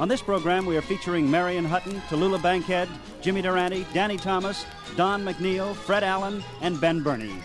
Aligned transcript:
On 0.00 0.08
this 0.08 0.22
program, 0.22 0.66
we 0.66 0.76
are 0.76 0.82
featuring 0.82 1.30
Marion 1.30 1.64
Hutton, 1.64 2.00
Tallulah 2.08 2.42
Bankhead, 2.42 2.88
Jimmy 3.22 3.42
Durante, 3.42 3.86
Danny 3.94 4.16
Thomas, 4.16 4.66
Don 4.96 5.24
McNeill, 5.24 5.72
Fred 5.72 6.02
Allen, 6.02 6.42
and 6.62 6.80
Ben 6.80 7.00
Bernie. 7.00 7.36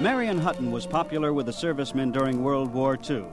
Marion 0.00 0.38
Hutton 0.38 0.70
was 0.70 0.86
popular 0.86 1.32
with 1.32 1.46
the 1.46 1.52
servicemen 1.52 2.12
during 2.12 2.44
World 2.44 2.72
War 2.72 2.96
II. 3.10 3.24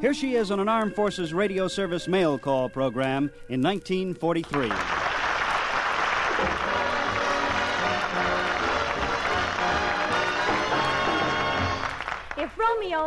Here 0.00 0.14
she 0.14 0.34
is 0.34 0.50
on 0.50 0.58
an 0.58 0.68
Armed 0.68 0.96
Forces 0.96 1.32
Radio 1.32 1.68
Service 1.68 2.08
mail 2.08 2.36
call 2.36 2.68
program 2.68 3.30
in 3.48 3.62
1943. 3.62 4.97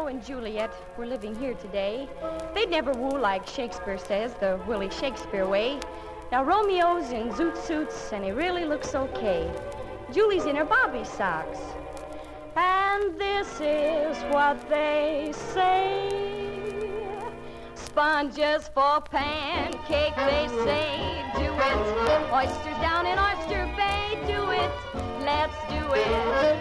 Romeo 0.01 0.15
and 0.15 0.25
Juliet 0.25 0.73
were 0.97 1.05
living 1.05 1.35
here 1.35 1.53
today, 1.53 2.09
they'd 2.55 2.71
never 2.71 2.91
woo 2.91 3.19
like 3.19 3.45
Shakespeare 3.45 3.99
says, 3.99 4.33
the 4.39 4.59
Willie 4.67 4.89
Shakespeare 4.89 5.47
way. 5.47 5.79
Now, 6.31 6.43
Romeo's 6.43 7.11
in 7.11 7.29
zoot 7.29 7.55
suits, 7.55 8.11
and 8.11 8.23
he 8.23 8.31
really 8.31 8.65
looks 8.65 8.95
okay. 8.95 9.47
Julie's 10.11 10.45
in 10.45 10.55
her 10.55 10.65
bobby 10.65 11.03
socks. 11.03 11.59
And 12.55 13.15
this 13.19 13.47
is 13.61 14.17
what 14.33 14.57
they 14.69 15.33
say. 15.53 16.89
Sponges 17.75 18.69
for 18.73 19.01
pancake, 19.01 20.15
they 20.15 20.47
say, 20.65 21.23
do 21.35 21.53
it. 21.53 22.33
Oysters 22.33 22.79
down 22.81 23.05
in 23.05 23.19
Oyster 23.19 23.69
Bay, 23.77 24.17
do 24.25 24.49
it. 24.49 24.71
Let's 25.23 25.57
do 25.69 25.93
it. 25.93 26.57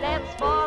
Let's 0.00 0.32
fall 0.38 0.63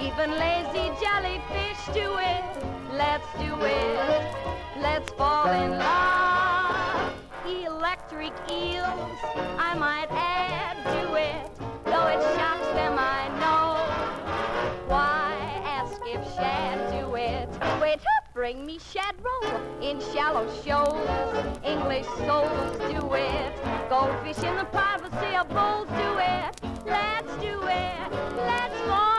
Even 0.00 0.30
lazy 0.30 0.90
jellyfish, 1.00 1.80
do 1.94 2.16
it. 2.18 2.44
Let's 2.92 3.26
do 3.38 3.54
it. 3.60 4.36
Let's 4.80 5.10
fall 5.12 5.50
in 5.50 5.78
love. 5.78 7.12
Electric 7.46 8.32
eels, 8.50 9.18
I 9.58 9.74
might 9.78 10.08
add 10.10 10.76
to 10.84 11.14
it, 11.14 11.50
though 11.84 12.06
it 12.08 12.20
shocks 12.36 12.66
them, 12.74 12.96
I 12.98 13.28
know. 13.40 13.76
Why 14.88 15.34
ask 15.64 16.00
if 16.04 16.24
shad 16.34 16.78
do 16.90 17.14
it? 17.14 17.48
Wait, 17.80 18.00
huh, 18.00 18.26
bring 18.34 18.66
me 18.66 18.78
shad 18.78 19.14
roll 19.22 19.60
in 19.80 20.00
shallow 20.12 20.46
shoals. 20.64 21.08
English 21.64 22.06
souls 22.26 22.78
do 22.90 23.14
it. 23.14 23.52
Goldfish 23.88 24.42
in 24.42 24.56
the 24.56 24.64
privacy 24.64 25.36
of 25.36 25.48
bowls 25.48 25.88
do 25.88 26.18
it. 26.18 26.60
Let's 26.84 27.32
do 27.40 27.60
it. 27.62 28.36
Let's 28.36 28.80
fall. 28.88 29.15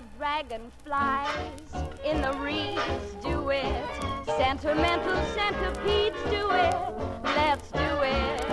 The 0.00 0.06
dragonflies 0.16 1.74
in 2.06 2.22
the 2.22 2.32
reeds 2.38 3.12
do 3.22 3.50
it. 3.50 3.84
Sentimental 4.24 5.22
centipedes 5.34 6.16
do 6.30 6.48
it. 6.52 6.74
Let's 7.22 7.70
do 7.70 7.90
it. 8.02 8.48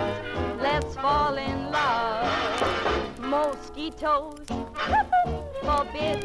Let's 0.60 0.94
fall 0.96 1.38
in 1.38 1.70
love. 1.70 3.18
Mosquitoes 3.20 4.44
forbid 5.62 6.22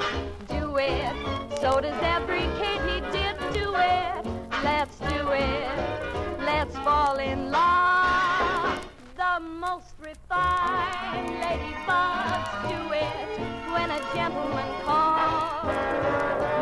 do 0.49 0.75
it. 0.75 1.15
So 1.61 1.79
does 1.79 2.03
every 2.03 2.45
katydid 2.59 3.53
do 3.53 3.75
it. 3.77 4.25
Let's 4.61 4.97
do 4.99 5.29
it. 5.31 6.39
Let's 6.39 6.75
fall 6.79 7.15
in 7.15 7.49
love. 7.49 8.89
The 9.15 9.39
most 9.39 9.93
refined 10.01 11.29
ladybugs 11.41 12.67
do 12.67 12.93
it 12.93 13.62
when 13.73 13.89
a 13.91 13.99
gentleman 14.13 14.69
calls. 14.83 15.65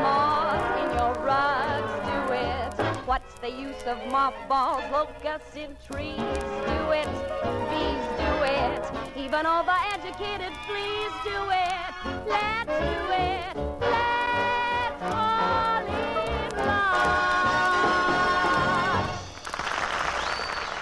Moths 0.01 0.81
in 0.81 0.89
your 0.97 1.13
rugs 1.25 1.93
do 2.09 2.19
it. 2.33 2.73
What's 3.05 3.33
the 3.39 3.49
use 3.51 3.83
of 3.85 3.97
mothballs, 4.11 4.83
locusts 4.91 5.55
in 5.55 5.75
trees? 5.85 6.17
Do 6.17 6.91
it. 6.91 7.11
Bees 7.69 8.05
do 8.23 8.33
it. 8.43 8.83
Even 9.17 9.45
overeducated 9.45 10.53
do 11.23 11.49
it. 11.51 11.93
Let's 12.27 12.69
do 12.69 13.11
it. 13.11 13.55
Let's 13.79 15.01
fall 15.11 15.85
in 15.85 16.57
love. 16.57 17.11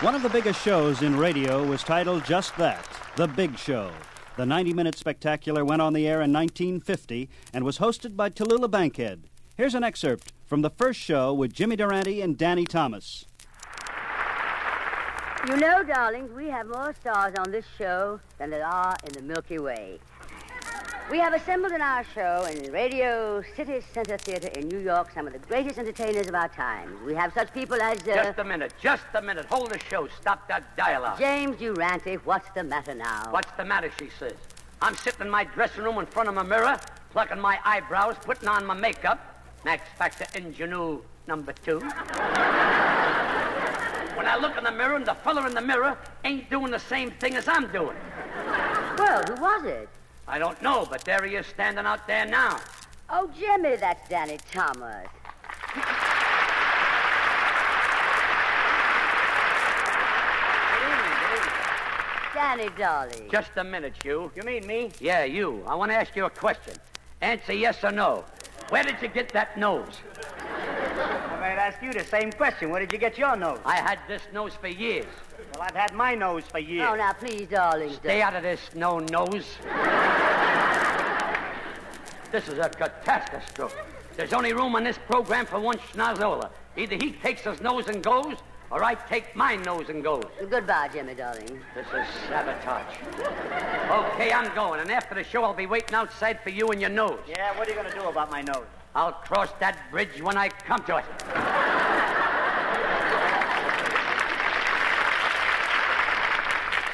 One 0.02 0.16
of 0.16 0.22
the 0.22 0.30
biggest 0.30 0.62
shows 0.62 1.02
in 1.02 1.18
radio 1.18 1.66
was 1.66 1.84
titled 1.84 2.24
just 2.24 2.56
that 2.58 2.88
The 3.16 3.28
Big 3.28 3.58
Show. 3.58 3.92
The 4.40 4.46
90 4.46 4.74
minute 4.74 4.96
spectacular 4.96 5.66
went 5.66 5.82
on 5.82 5.92
the 5.92 6.08
air 6.08 6.22
in 6.22 6.32
1950 6.32 7.30
and 7.54 7.66
was 7.66 7.80
hosted 7.80 8.16
by 8.16 8.30
Tallulah 8.30 8.72
Bankhead. 8.72 9.26
Here's 9.58 9.76
an 9.76 9.84
excerpt 9.84 10.32
from 10.46 10.62
the 10.62 10.70
first 10.70 10.98
show 10.98 11.34
with 11.34 11.52
Jimmy 11.52 11.76
Durante 11.76 12.22
and 12.22 12.38
Danny 12.38 12.64
Thomas. 12.64 13.26
You 15.46 15.58
know, 15.58 15.84
darlings, 15.84 16.32
we 16.32 16.46
have 16.46 16.68
more 16.68 16.96
stars 17.02 17.34
on 17.38 17.52
this 17.52 17.66
show 17.78 18.22
than 18.38 18.50
there 18.50 18.66
are 18.66 18.96
in 19.06 19.12
the 19.12 19.22
Milky 19.22 19.60
Way. 19.60 20.00
We 21.10 21.18
have 21.18 21.34
assembled 21.34 21.72
in 21.72 21.82
our 21.82 22.04
show 22.14 22.46
in 22.46 22.72
Radio 22.72 23.42
City 23.56 23.82
Center 23.96 24.16
Theater 24.16 24.48
in 24.50 24.68
New 24.68 24.78
York 24.78 25.10
some 25.12 25.26
of 25.26 25.34
the 25.34 25.40
greatest 25.40 25.80
entertainers 25.80 26.28
of 26.28 26.36
our 26.36 26.50
time. 26.50 27.04
We 27.04 27.16
have 27.16 27.34
such 27.34 27.52
people 27.52 27.82
as 27.82 27.98
uh, 28.08 28.14
Just 28.14 28.38
a 28.38 28.44
minute, 28.44 28.76
just 28.80 29.02
a 29.16 29.22
minute. 29.22 29.48
Hold 29.48 29.72
the 29.72 29.80
show. 29.80 30.08
Stop 30.22 30.48
that 30.50 30.78
dialogue. 30.78 31.18
James 31.18 31.58
Durante. 31.58 32.18
What's 32.18 32.48
the 32.52 32.64
matter 32.64 32.94
now? 32.94 33.32
What's 33.32 33.52
the 33.54 33.66
matter, 33.66 33.92
she 34.00 34.10
says. 34.20 34.36
I'm 34.84 34.96
sitting 34.96 35.22
in 35.22 35.32
my 35.32 35.46
dressing 35.46 35.84
room 35.84 35.98
in 35.98 36.06
front 36.06 36.30
of 36.30 36.36
my 36.36 36.44
mirror, 36.44 36.80
plucking 37.10 37.40
my 37.40 37.58
eyebrows, 37.66 38.16
putting 38.22 38.48
on 38.48 38.64
my 38.64 38.76
makeup. 38.76 39.44
Max 39.66 39.90
Factor 39.98 40.28
Ingenue 40.38 41.02
number 41.28 41.54
two. 41.54 41.80
when 41.80 41.90
I 44.28 44.38
look 44.40 44.56
in 44.60 44.64
the 44.64 44.72
mirror 44.72 44.96
and 44.96 45.08
the 45.08 45.16
fella 45.16 45.48
in 45.48 45.56
the 45.56 45.62
mirror 45.62 45.98
ain't 46.24 46.52
doing 46.52 46.70
the 46.70 46.80
same 46.80 47.10
thing 47.10 47.36
as 47.36 47.48
I'm 47.48 47.72
doing. 47.72 47.98
Well, 49.00 49.24
who 49.24 49.42
was 49.42 49.66
it? 49.66 49.90
I 50.30 50.38
don't 50.38 50.62
know, 50.62 50.86
but 50.88 51.04
there 51.04 51.26
he 51.26 51.36
is 51.36 51.48
standing 51.48 51.88
out 51.88 52.06
there 52.06 52.24
now. 52.24 52.60
Oh, 53.10 53.32
Jimmy, 53.38 53.76
that's 53.78 54.08
Danny 54.08 54.38
Thomas. 54.52 55.08
Danny, 62.36 62.70
darling. 62.78 63.28
Just 63.32 63.50
a 63.58 63.64
minute, 63.64 63.96
you. 64.06 64.32
You 64.36 64.44
mean 64.44 64.68
me? 64.68 64.92
Yeah, 65.00 65.24
you. 65.24 65.64
I 65.66 65.74
want 65.74 65.90
to 65.90 65.96
ask 65.96 66.16
you 66.16 66.26
a 66.26 66.30
question. 66.30 66.76
Answer 67.22 67.54
yes 67.54 67.84
or 67.84 67.92
no. 67.92 68.24
Where 68.70 68.84
did 68.84 69.02
you 69.02 69.08
get 69.08 69.30
that 69.30 69.58
nose? 69.58 70.00
I 71.40 71.56
might 71.56 71.58
ask 71.58 71.82
you 71.82 71.94
the 71.94 72.04
same 72.04 72.34
question. 72.34 72.70
Where 72.70 72.82
did 72.82 72.92
you 72.92 72.98
get 72.98 73.18
your 73.18 73.34
nose? 73.38 73.60
I 73.64 73.78
had 73.78 74.00
this 74.10 74.22
nose 74.34 74.56
for 74.56 74.68
years. 74.68 75.06
Well, 75.54 75.64
I've 75.64 75.74
had 75.74 75.94
my 75.94 76.14
nose 76.14 76.44
for 76.44 76.60
years. 76.60 76.86
Oh, 76.92 76.96
now, 76.96 77.14
please, 77.14 77.48
darling. 77.48 77.94
Stay 77.94 78.22
out 78.22 78.36
of 78.36 78.44
this, 78.44 78.60
no 78.76 79.00
nose. 79.00 79.46
this 82.34 82.46
is 82.50 82.60
a 82.60 82.68
catastrophe. 82.68 83.74
There's 84.18 84.34
only 84.34 84.52
room 84.52 84.76
on 84.76 84.84
this 84.84 84.98
program 84.98 85.46
for 85.46 85.62
one 85.62 85.78
schnozzola. 85.78 86.50
Either 86.76 86.96
he 86.96 87.14
takes 87.14 87.44
his 87.44 87.62
nose 87.62 87.88
and 87.88 88.04
goes, 88.04 88.36
or 88.70 88.84
I 88.84 88.96
take 88.96 89.34
my 89.34 89.56
nose 89.56 89.88
and 89.88 90.04
goes. 90.04 90.26
Goodbye, 90.50 90.90
Jimmy, 90.92 91.16
darling. 91.16 91.62
This 91.74 91.88
is 91.88 92.06
sabotage. 92.28 92.98
Okay, 93.90 94.34
I'm 94.34 94.54
going, 94.54 94.82
and 94.82 94.92
after 94.92 95.16
the 95.16 95.24
show, 95.24 95.46
I'll 95.46 95.54
be 95.54 95.68
waiting 95.68 95.96
outside 95.96 96.42
for 96.44 96.50
you 96.50 96.68
and 96.68 96.82
your 96.82 96.90
nose. 96.90 97.22
Yeah, 97.30 97.58
what 97.58 97.66
are 97.66 97.72
you 97.72 97.78
going 97.78 97.90
to 97.90 97.98
do 97.98 98.10
about 98.10 98.30
my 98.30 98.42
nose? 98.42 98.66
I'll 98.96 99.12
cross 99.14 99.50
that 99.60 99.90
bridge 99.92 100.22
when 100.22 100.38
I 100.38 100.50
come 100.50 100.84
to 100.86 100.98
it. 100.98 101.06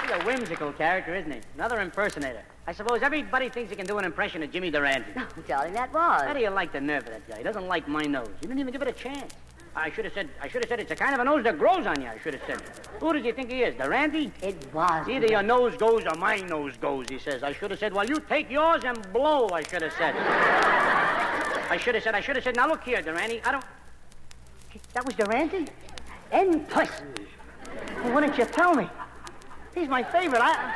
He's 0.02 0.12
a 0.12 0.26
whimsical 0.26 0.74
character, 0.74 1.16
isn't 1.16 1.32
he? 1.32 1.40
Another 1.56 1.82
impersonator. 1.82 2.44
I 2.68 2.74
suppose 2.74 3.02
everybody 3.02 3.50
thinks 3.50 3.70
he 3.70 3.76
can 3.76 3.86
do 3.86 3.98
an 3.98 4.06
impression 4.06 4.44
of 4.44 4.52
Jimmy 4.52 4.72
Durante. 4.72 5.12
Oh, 5.18 5.28
darling, 5.48 5.74
that 5.74 5.94
was. 5.94 6.24
How 6.24 6.34
do 6.34 6.40
you 6.40 6.50
like 6.50 6.72
the 6.74 6.82
nerve 6.82 7.04
of 7.04 7.10
that 7.10 7.28
guy? 7.28 7.38
He 7.38 7.44
doesn't 7.44 7.68
like 7.68 7.88
my 7.88 8.04
nose. 8.04 8.30
He 8.42 8.48
didn't 8.48 8.60
even 8.60 8.72
give 8.72 8.82
it 8.82 8.88
a 8.88 8.92
chance. 8.92 9.34
I 9.78 9.92
should 9.92 10.06
have 10.06 10.14
said, 10.14 10.30
I 10.42 10.48
should 10.48 10.64
have 10.64 10.70
said 10.70 10.80
it's 10.80 10.92
a 10.92 10.96
kind 10.96 11.14
of 11.14 11.20
a 11.20 11.24
nose 11.26 11.44
that 11.44 11.60
grows 11.60 11.86
on 11.86 12.02
you, 12.02 12.08
I 12.08 12.18
should 12.20 12.34
have 12.34 12.44
said. 12.48 12.62
Who 13.02 13.12
does 13.12 13.24
he 13.24 13.32
think 13.34 13.52
he 13.52 13.64
is, 13.64 13.76
the 13.76 13.90
Randy? 13.90 14.32
It 14.42 14.74
was. 14.74 15.08
Either 15.08 15.28
your 15.28 15.44
nose 15.44 15.76
goes 15.76 16.06
or 16.06 16.16
my 16.18 16.38
nose 16.38 16.78
goes, 16.78 17.08
he 17.10 17.20
says. 17.20 17.44
I 17.44 17.52
should 17.52 17.72
have 17.72 17.80
said, 17.80 17.94
well, 17.94 18.06
you 18.06 18.20
take 18.30 18.50
yours 18.50 18.84
and 18.86 19.12
blow, 19.12 19.50
I 19.50 19.64
should 19.64 19.82
have 19.82 19.94
said. 19.94 20.16
I 21.70 21.78
should 21.78 21.96
have 21.96 22.04
said, 22.04 22.16
I 22.16 22.22
should 22.22 22.36
have 22.38 22.46
said, 22.46 22.56
now 22.56 22.68
look 22.68 22.84
here, 22.84 23.02
Durante, 23.02 23.42
I 23.42 23.52
don't... 23.52 23.66
That 24.94 25.06
was 25.06 25.16
Durante? 25.16 25.68
In 26.32 26.66
person. 26.66 27.08
Well, 28.02 28.14
why 28.14 28.22
didn't 28.22 28.38
you 28.38 28.46
tell 28.46 28.74
me? 28.74 28.88
He's 29.74 29.90
my 29.90 30.04
favorite. 30.04 30.42
I, 30.42 30.74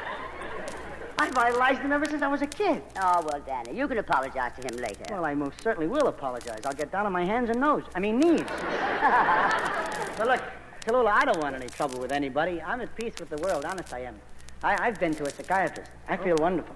I've 1.20 1.38
idolized 1.38 1.82
him 1.82 1.92
ever 1.92 2.06
since 2.06 2.22
I 2.22 2.30
was 2.30 2.42
a 2.42 2.48
kid. 2.48 2.82
Oh, 3.02 3.22
well, 3.26 3.42
Danny, 3.46 3.78
you 3.78 3.90
can 3.90 3.98
apologize 3.98 4.54
to 4.56 4.62
him 4.62 4.82
later. 4.82 5.04
Well, 5.10 5.26
I 5.26 5.34
most 5.34 5.62
certainly 5.62 5.88
will 5.88 6.08
apologize. 6.08 6.62
I'll 6.66 6.74
get 6.74 6.94
down 6.94 7.06
on 7.06 7.12
my 7.12 7.26
hands 7.26 7.50
and 7.50 7.60
nose. 7.60 7.84
I 7.94 8.00
mean, 8.00 8.20
knees. 8.20 8.40
but 10.18 10.28
look, 10.28 10.42
Tallulah, 10.86 11.12
I 11.12 11.26
don't 11.26 11.42
want 11.42 11.56
any 11.56 11.68
trouble 11.68 12.00
with 12.00 12.14
anybody. 12.14 12.62
I'm 12.62 12.80
at 12.80 12.96
peace 12.96 13.16
with 13.20 13.30
the 13.30 13.38
world. 13.38 13.66
Honest, 13.66 13.94
I 13.94 14.00
am. 14.00 14.16
I, 14.64 14.88
I've 14.88 14.98
been 14.98 15.14
to 15.16 15.24
a 15.26 15.30
psychiatrist. 15.30 15.92
I 16.08 16.16
feel 16.16 16.38
oh. 16.40 16.42
wonderful. 16.42 16.74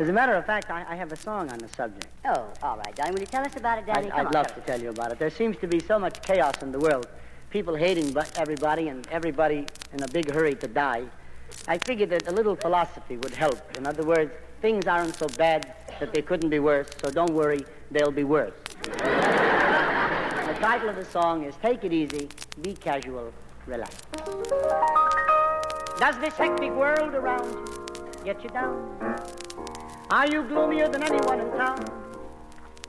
As 0.00 0.08
a 0.08 0.12
matter 0.12 0.34
of 0.34 0.44
fact, 0.46 0.68
I, 0.68 0.84
I 0.88 0.96
have 0.96 1.12
a 1.12 1.16
song 1.16 1.48
on 1.50 1.58
the 1.58 1.68
subject. 1.68 2.08
oh, 2.24 2.48
all 2.64 2.76
right, 2.76 2.94
darling. 2.96 3.14
Will 3.14 3.20
you 3.20 3.26
tell 3.26 3.44
us 3.44 3.54
about 3.54 3.78
it, 3.78 3.86
Danny? 3.86 4.10
I'd 4.10 4.26
on, 4.26 4.32
love 4.32 4.52
to 4.52 4.60
tell 4.62 4.80
you 4.80 4.88
about 4.90 5.12
it. 5.12 5.20
There 5.20 5.30
seems 5.30 5.56
to 5.58 5.68
be 5.68 5.78
so 5.78 5.96
much 5.96 6.20
chaos 6.22 6.54
in 6.62 6.72
the 6.72 6.80
world. 6.80 7.06
People 7.50 7.76
hating 7.76 8.16
everybody 8.36 8.88
and 8.88 9.06
everybody 9.12 9.66
in 9.92 10.02
a 10.02 10.08
big 10.08 10.28
hurry 10.32 10.56
to 10.56 10.66
die. 10.66 11.04
I 11.68 11.78
figured 11.78 12.10
that 12.10 12.28
a 12.28 12.32
little 12.32 12.56
philosophy 12.56 13.16
would 13.16 13.34
help. 13.34 13.60
In 13.76 13.86
other 13.86 14.02
words, 14.02 14.32
things 14.60 14.86
aren't 14.86 15.16
so 15.16 15.28
bad 15.28 15.74
that 15.98 16.12
they 16.12 16.22
couldn't 16.22 16.50
be 16.50 16.58
worse, 16.58 16.88
so 17.02 17.10
don't 17.10 17.34
worry, 17.34 17.64
they'll 17.90 18.10
be 18.10 18.24
worse. 18.24 18.54
the 18.82 20.56
title 20.60 20.88
of 20.88 20.96
the 20.96 21.04
song 21.04 21.44
is 21.44 21.54
Take 21.62 21.84
It 21.84 21.92
Easy, 21.92 22.28
Be 22.62 22.74
Casual, 22.74 23.32
Relax. 23.66 23.96
Does 25.98 26.16
this 26.18 26.34
hectic 26.34 26.72
world 26.72 27.14
around 27.14 27.50
you 27.52 28.24
get 28.24 28.42
you 28.42 28.50
down? 28.50 28.74
Are 30.10 30.26
you 30.26 30.42
gloomier 30.42 30.88
than 30.88 31.02
anyone 31.02 31.40
in 31.40 31.50
town? 31.52 31.84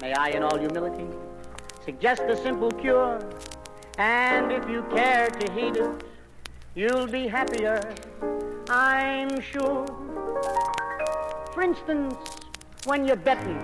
May 0.01 0.13
I, 0.13 0.29
in 0.29 0.43
all 0.43 0.57
humility, 0.57 1.07
suggest 1.85 2.23
a 2.23 2.35
simple 2.35 2.71
cure? 2.71 3.19
And 3.97 4.51
if 4.51 4.67
you 4.69 4.83
care 4.83 5.27
to 5.27 5.51
heed 5.51 5.77
it, 5.77 6.03
you'll 6.73 7.07
be 7.07 7.27
happier, 7.27 7.93
I'm 8.73 9.41
sure. 9.41 9.85
For 11.53 11.61
instance, 11.61 12.15
when 12.85 13.05
you're 13.05 13.17
betting 13.17 13.57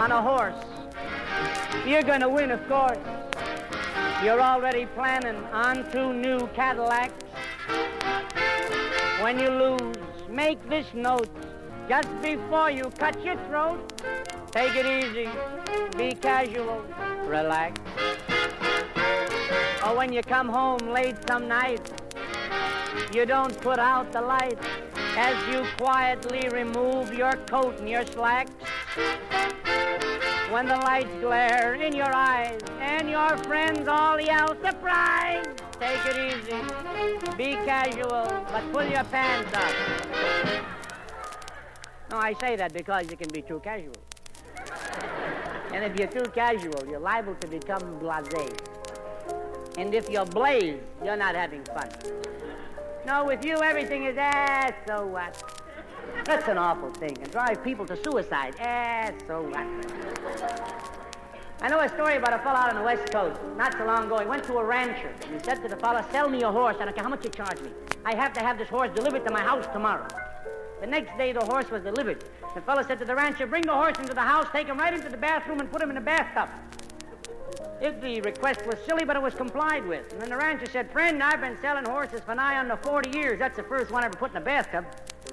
on 0.00 0.10
a 0.10 0.22
horse, 0.22 0.64
you're 1.86 2.02
gonna 2.02 2.30
win, 2.30 2.50
of 2.50 2.66
course. 2.66 2.96
You're 4.24 4.40
already 4.40 4.86
planning 4.86 5.36
on 5.52 5.84
two 5.92 6.14
new 6.14 6.46
Cadillacs. 6.54 7.24
When 9.20 9.38
you 9.38 9.50
lose, 9.50 9.96
make 10.30 10.66
this 10.66 10.86
note 10.94 11.28
just 11.86 12.08
before 12.22 12.70
you 12.70 12.90
cut 12.98 13.22
your 13.22 13.36
throat. 13.48 14.02
Take 14.50 14.74
it 14.76 14.86
easy, 14.86 15.28
be 15.98 16.14
casual, 16.14 16.82
relax. 17.26 17.78
Or 19.86 19.94
when 19.94 20.10
you 20.10 20.22
come 20.22 20.48
home 20.48 20.88
late 20.88 21.16
some 21.28 21.48
night, 21.48 21.82
you 23.12 23.26
don't 23.26 23.58
put 23.60 23.78
out 23.78 24.12
the 24.12 24.20
light 24.20 24.58
as 25.16 25.36
you 25.48 25.64
quietly 25.76 26.48
remove 26.50 27.12
your 27.14 27.32
coat 27.46 27.78
and 27.80 27.88
your 27.88 28.06
slacks. 28.06 28.52
When 30.50 30.66
the 30.66 30.76
lights 30.76 31.14
glare 31.20 31.74
in 31.74 31.94
your 31.94 32.12
eyes 32.14 32.60
and 32.80 33.10
your 33.10 33.36
friends 33.38 33.86
all 33.88 34.20
yell 34.20 34.56
surprise, 34.64 35.44
take 35.78 36.06
it 36.06 36.16
easy, 36.16 37.36
be 37.36 37.54
casual, 37.66 38.26
but 38.50 38.62
pull 38.72 38.84
your 38.84 39.04
pants 39.04 39.52
up. 39.54 39.72
No, 42.10 42.16
I 42.16 42.32
say 42.40 42.56
that 42.56 42.72
because 42.72 43.10
you 43.10 43.16
can 43.16 43.28
be 43.28 43.42
too 43.42 43.60
casual. 43.60 43.92
And 45.72 45.84
if 45.84 45.98
you're 45.98 46.08
too 46.08 46.30
casual, 46.30 46.86
you're 46.88 46.98
liable 46.98 47.34
to 47.34 47.46
become 47.48 47.82
blasé. 48.00 48.48
And 49.76 49.94
if 49.94 50.08
you're 50.08 50.24
blaze, 50.24 50.80
you're 51.04 51.16
not 51.16 51.34
having 51.34 51.64
fun. 51.66 51.90
No, 53.08 53.24
with 53.24 53.42
you, 53.42 53.56
everything 53.62 54.04
is, 54.04 54.16
ah, 54.18 54.70
so 54.86 55.06
what? 55.06 55.42
That's 56.26 56.46
an 56.46 56.58
awful 56.58 56.90
thing, 56.90 57.16
and 57.22 57.32
drive 57.32 57.64
people 57.64 57.86
to 57.86 57.96
suicide. 58.04 58.54
Ah, 58.60 59.10
so 59.26 59.44
what? 59.44 59.66
I 61.62 61.68
know 61.68 61.80
a 61.80 61.88
story 61.88 62.16
about 62.16 62.34
a 62.34 62.38
fellow 62.40 62.58
out 62.58 62.68
on 62.68 62.76
the 62.76 62.82
West 62.82 63.10
Coast. 63.10 63.40
Not 63.56 63.72
so 63.78 63.86
long 63.86 64.04
ago, 64.04 64.18
he 64.18 64.26
went 64.26 64.44
to 64.44 64.58
a 64.58 64.62
rancher, 64.62 65.10
and 65.22 65.32
he 65.32 65.42
said 65.42 65.62
to 65.62 65.68
the 65.68 65.76
fellow, 65.76 66.04
sell 66.12 66.28
me 66.28 66.42
a 66.42 66.52
horse. 66.52 66.76
I 66.80 66.84
don't 66.84 66.94
care 66.94 67.02
how 67.02 67.08
much 67.08 67.24
you 67.24 67.30
charge 67.30 67.58
me. 67.62 67.70
I 68.04 68.14
have 68.14 68.34
to 68.34 68.40
have 68.40 68.58
this 68.58 68.68
horse 68.68 68.90
delivered 68.94 69.24
to 69.24 69.32
my 69.32 69.40
house 69.40 69.64
tomorrow. 69.72 70.06
The 70.82 70.86
next 70.86 71.16
day, 71.16 71.32
the 71.32 71.46
horse 71.46 71.70
was 71.70 71.82
delivered. 71.82 72.24
The 72.54 72.60
fellow 72.60 72.82
said 72.82 72.98
to 72.98 73.06
the 73.06 73.16
rancher, 73.16 73.46
bring 73.46 73.62
the 73.62 73.72
horse 73.72 73.98
into 73.98 74.12
the 74.12 74.20
house, 74.20 74.48
take 74.52 74.66
him 74.66 74.76
right 74.76 74.92
into 74.92 75.08
the 75.08 75.16
bathroom, 75.16 75.60
and 75.60 75.72
put 75.72 75.80
him 75.80 75.88
in 75.88 75.94
the 75.94 76.02
bathtub. 76.02 76.50
If 77.80 78.00
the 78.00 78.20
request 78.22 78.66
was 78.66 78.76
silly, 78.84 79.04
but 79.04 79.14
it 79.14 79.22
was 79.22 79.34
complied 79.34 79.86
with. 79.86 80.12
And 80.12 80.20
then 80.20 80.30
the 80.30 80.36
rancher 80.36 80.66
said, 80.66 80.90
Friend, 80.90 81.22
I've 81.22 81.40
been 81.40 81.56
selling 81.60 81.84
horses 81.84 82.20
for 82.20 82.34
nigh 82.34 82.58
on 82.58 82.68
the 82.68 82.76
40 82.76 83.16
years. 83.16 83.38
That's 83.38 83.56
the 83.56 83.62
first 83.62 83.90
one 83.90 84.02
I 84.02 84.06
ever 84.06 84.16
put 84.16 84.32
in 84.32 84.36
a 84.36 84.40
bathtub. 84.40 84.84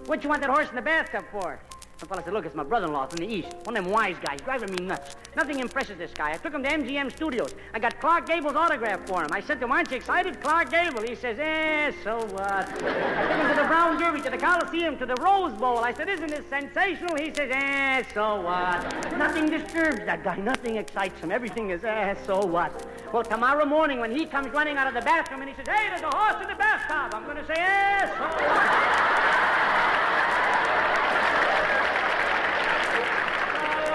What 0.06 0.24
you 0.24 0.30
want 0.30 0.42
that 0.42 0.52
horse 0.52 0.70
in 0.70 0.76
the 0.76 0.82
bathtub 0.82 1.26
for? 1.32 1.60
The 1.98 2.06
fellow 2.08 2.22
said, 2.24 2.34
Look, 2.34 2.46
it's 2.46 2.56
my 2.56 2.64
brother 2.64 2.88
in 2.88 2.94
law 2.94 3.06
from 3.08 3.26
the 3.26 3.34
East. 3.34 3.48
One 3.64 3.78
of 3.78 3.84
them 3.84 3.94
wise 3.94 4.18
guys, 4.22 4.40
driving 4.42 4.70
me 4.72 4.84
nuts. 4.84 5.16
Nothing 5.36 5.60
impresses 5.60 5.98
this 5.98 6.12
guy. 6.14 6.34
I 6.34 6.38
took 6.38 6.54
him 6.54 6.62
to 6.64 6.70
MGM 6.70 7.10
Studios. 7.16 7.56
I 7.74 7.80
got 7.80 8.00
Clark 8.02 8.28
Gable's 8.28 8.56
autograph 8.56 9.08
for 9.08 9.24
him. 9.24 9.30
I 9.32 9.40
said 9.40 9.60
to 9.60 9.66
him, 9.66 9.72
Aren't 9.72 9.92
you 9.92 9.98
excited? 9.98 10.42
Clark 10.42 10.72
Gable. 10.72 11.04
He 11.04 11.16
says, 11.16 11.38
Eh, 11.40 11.94
so 12.04 12.18
what? 12.32 12.42
I 12.44 12.64
took 12.66 12.82
him 12.82 13.48
to 13.56 13.62
the 13.62 13.68
Brown 13.68 13.98
Derby, 13.98 14.22
to 14.24 14.30
the 14.30 14.38
Coliseum, 14.38 14.98
to 14.98 15.06
the 15.06 15.16
Rose 15.16 15.54
Bowl. 15.54 15.78
I 15.80 15.94
said, 15.94 16.10
Isn't 16.10 16.30
this 16.30 16.46
sensational? 16.50 17.16
He 17.16 17.34
says, 17.34 17.50
Eh, 17.54 18.04
so 18.14 18.42
what? 18.42 19.18
Nothing 19.18 19.50
disturbs 19.50 20.00
that 20.06 20.24
guy. 20.24 20.36
Nothing 20.36 20.76
excites 20.76 21.20
him. 21.22 21.32
Everything 21.32 21.70
is, 21.70 21.84
Eh, 21.86 22.16
so 22.26 22.46
what? 22.46 22.86
Well, 23.14 23.24
tomorrow 23.24 23.66
morning 23.66 24.00
when 24.02 24.12
he 24.12 24.26
comes 24.26 24.50
running 24.50 24.76
out 24.76 24.88
of 24.88 24.94
the 24.94 25.02
bathroom 25.02 25.42
and 25.42 25.50
he 25.50 25.56
says, 25.56 25.66
Hey, 25.68 25.88
there's 25.90 26.02
a 26.02 26.14
horse 26.14 26.42
in 26.42 26.50
the 26.50 26.56
bathtub, 26.56 27.14
I'm 27.16 27.24
going 27.24 27.38
to 27.38 27.46
say, 27.46 27.56
Eh, 27.58 28.08
so 28.18 28.24
what? 28.26 29.76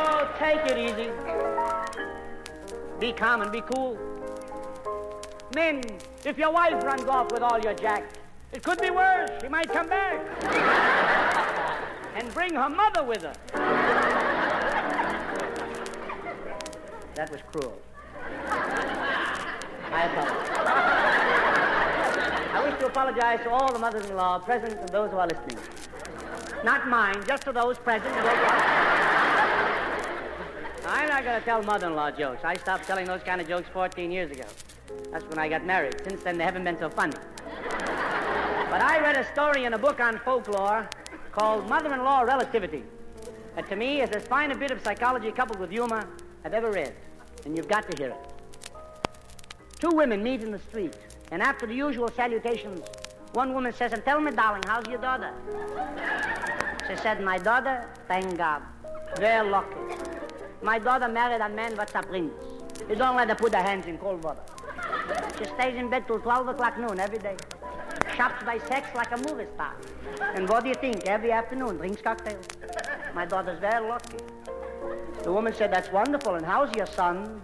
Oh, 0.02 0.29
take 0.40 0.64
it 0.72 0.78
easy. 0.78 1.10
Be 2.98 3.12
calm 3.12 3.42
and 3.42 3.52
be 3.52 3.60
cool. 3.60 3.98
Men, 5.54 5.82
if 6.24 6.38
your 6.38 6.50
wife 6.50 6.82
runs 6.82 7.04
off 7.04 7.30
with 7.30 7.42
all 7.42 7.60
your 7.60 7.74
jack, 7.74 8.04
it 8.52 8.62
could 8.62 8.80
be 8.80 8.88
worse. 8.88 9.28
She 9.42 9.48
might 9.48 9.70
come 9.70 9.86
back. 9.88 10.18
and 12.16 12.32
bring 12.32 12.54
her 12.54 12.70
mother 12.70 13.04
with 13.04 13.22
her. 13.22 13.34
That 17.16 17.30
was 17.30 17.42
cruel. 17.52 17.78
I 19.92 20.04
apologize. 20.06 20.48
I 22.54 22.64
wish 22.64 22.78
to 22.80 22.86
apologize 22.86 23.40
to 23.40 23.50
all 23.50 23.70
the 23.72 23.78
mothers-in-law 23.78 24.38
present 24.38 24.78
and 24.78 24.88
those 24.88 25.10
who 25.10 25.18
are 25.18 25.26
listening. 25.26 25.58
Not 26.64 26.88
mine, 26.88 27.22
just 27.26 27.42
to 27.42 27.52
those 27.52 27.76
present 27.78 28.14
and 28.16 28.26
those 28.26 28.69
I'm 30.90 31.08
not 31.08 31.22
going 31.22 31.38
to 31.38 31.44
tell 31.44 31.62
mother-in-law 31.62 32.10
jokes. 32.12 32.40
I 32.44 32.56
stopped 32.56 32.84
telling 32.84 33.06
those 33.06 33.22
kind 33.22 33.40
of 33.40 33.46
jokes 33.46 33.68
14 33.72 34.10
years 34.10 34.32
ago. 34.32 34.42
That's 35.12 35.24
when 35.26 35.38
I 35.38 35.48
got 35.48 35.64
married. 35.64 35.94
Since 36.02 36.24
then, 36.24 36.36
they 36.36 36.42
haven't 36.42 36.64
been 36.64 36.78
so 36.80 36.90
funny. 36.90 37.14
But 37.68 38.82
I 38.82 38.98
read 39.00 39.16
a 39.16 39.24
story 39.32 39.66
in 39.66 39.74
a 39.74 39.78
book 39.78 40.00
on 40.00 40.18
folklore 40.24 40.88
called 41.30 41.68
Mother-in-Law 41.68 42.22
Relativity. 42.22 42.82
That 43.54 43.68
to 43.68 43.76
me 43.76 44.00
is 44.00 44.10
as 44.10 44.26
fine 44.26 44.50
a 44.50 44.56
bit 44.56 44.72
of 44.72 44.82
psychology 44.82 45.30
coupled 45.30 45.60
with 45.60 45.70
humor 45.70 46.08
I've 46.44 46.54
ever 46.54 46.72
read. 46.72 46.92
And 47.44 47.56
you've 47.56 47.68
got 47.68 47.88
to 47.88 47.96
hear 47.96 48.10
it. 48.10 48.16
Two 49.78 49.90
women 49.90 50.24
meet 50.24 50.42
in 50.42 50.50
the 50.50 50.58
street, 50.58 50.96
and 51.30 51.40
after 51.40 51.66
the 51.66 51.74
usual 51.74 52.08
salutations, 52.08 52.80
one 53.32 53.54
woman 53.54 53.72
says, 53.72 53.92
and 53.92 54.04
tell 54.04 54.20
me, 54.20 54.32
darling, 54.32 54.64
how's 54.66 54.86
your 54.88 54.98
daughter? 54.98 55.32
She 56.88 56.96
said, 56.96 57.22
my 57.22 57.38
daughter, 57.38 57.88
thank 58.08 58.36
God, 58.36 58.62
very 59.16 59.48
lucky. 59.48 59.99
My 60.62 60.78
daughter 60.78 61.08
married 61.08 61.40
a 61.40 61.48
man 61.48 61.74
what's 61.76 61.94
a 61.94 62.02
prince. 62.02 62.32
You 62.88 62.94
don't 62.94 63.16
let 63.16 63.28
her 63.28 63.34
put 63.34 63.54
her 63.54 63.62
hands 63.62 63.86
in 63.86 63.96
cold 63.96 64.22
water. 64.22 64.42
She 65.38 65.44
stays 65.44 65.74
in 65.74 65.88
bed 65.88 66.06
till 66.06 66.20
12 66.20 66.48
o'clock 66.48 66.78
noon 66.78 67.00
every 67.00 67.18
day. 67.18 67.36
Shops 68.14 68.44
by 68.44 68.58
sex 68.58 68.88
like 68.94 69.10
a 69.12 69.16
movie 69.16 69.46
star. 69.54 69.74
And 70.34 70.48
what 70.48 70.62
do 70.62 70.68
you 70.68 70.74
think? 70.74 71.06
Every 71.06 71.32
afternoon 71.32 71.78
drinks 71.78 72.02
cocktails. 72.02 72.46
My 73.14 73.24
daughter's 73.24 73.58
very 73.58 73.88
lucky. 73.88 74.18
The 75.22 75.32
woman 75.32 75.54
said, 75.54 75.72
that's 75.72 75.90
wonderful. 75.92 76.34
And 76.34 76.44
how's 76.44 76.74
your 76.76 76.86
son? 76.86 77.42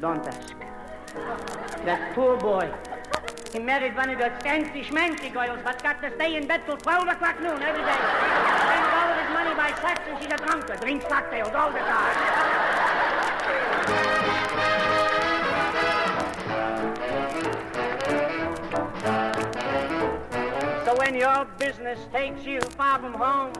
Don't 0.00 0.26
ask. 0.26 0.54
That 1.84 2.14
poor 2.14 2.36
boy. 2.36 2.70
He 3.52 3.58
married 3.58 3.96
one 3.96 4.10
of 4.10 4.18
those 4.18 4.42
fancy 4.42 4.82
schmancy 4.82 5.32
girls, 5.32 5.60
but 5.64 5.82
got 5.82 6.00
to 6.02 6.14
stay 6.14 6.36
in 6.36 6.46
bed 6.46 6.62
till 6.66 6.76
12 6.76 7.08
o'clock 7.08 7.40
noon 7.40 7.62
every 7.62 7.82
day 7.82 8.79
money 9.44 9.54
by 9.56 9.70
and 10.06 10.18
she's 10.22 10.32
a 10.32 10.36
drunkard. 10.36 10.80
Drinks 10.80 11.04
cocktails 11.06 11.54
all 11.54 11.70
the 11.72 11.78
time. 11.78 12.16
So 20.84 20.96
when 20.96 21.14
your 21.14 21.46
business 21.58 21.98
takes 22.12 22.44
you 22.44 22.60
far 22.76 22.98
from 22.98 23.14
home, 23.14 23.52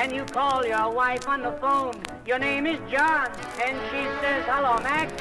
and 0.00 0.12
you 0.12 0.24
call 0.24 0.66
your 0.66 0.90
wife 0.90 1.28
on 1.28 1.42
the 1.42 1.52
phone, 1.52 1.94
your 2.26 2.38
name 2.38 2.66
is 2.66 2.78
John, 2.90 3.30
and 3.64 3.78
she 3.90 4.04
says, 4.20 4.44
hello, 4.46 4.78
Max. 4.82 5.12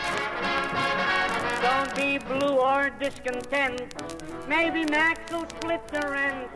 Don't 1.61 1.95
be 1.95 2.17
blue 2.17 2.57
or 2.57 2.89
discontent. 2.99 3.93
Maybe 4.47 4.85
Max 4.85 5.31
will 5.31 5.47
split 5.49 5.87
the 5.89 6.07
rent. 6.09 6.49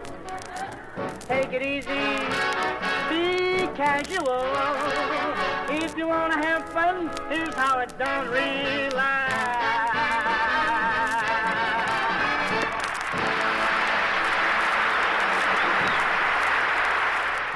Take 1.28 1.54
it 1.54 1.62
easy. 1.62 3.01
Be 3.12 3.68
casual. 3.76 4.46
If 5.76 5.98
you 5.98 6.08
want 6.08 6.32
to 6.32 6.40
have 6.40 6.70
fun, 6.70 7.12
here's 7.28 7.54
how 7.56 7.80
it's 7.80 7.92
done. 7.94 8.30
Relax. 8.30 9.34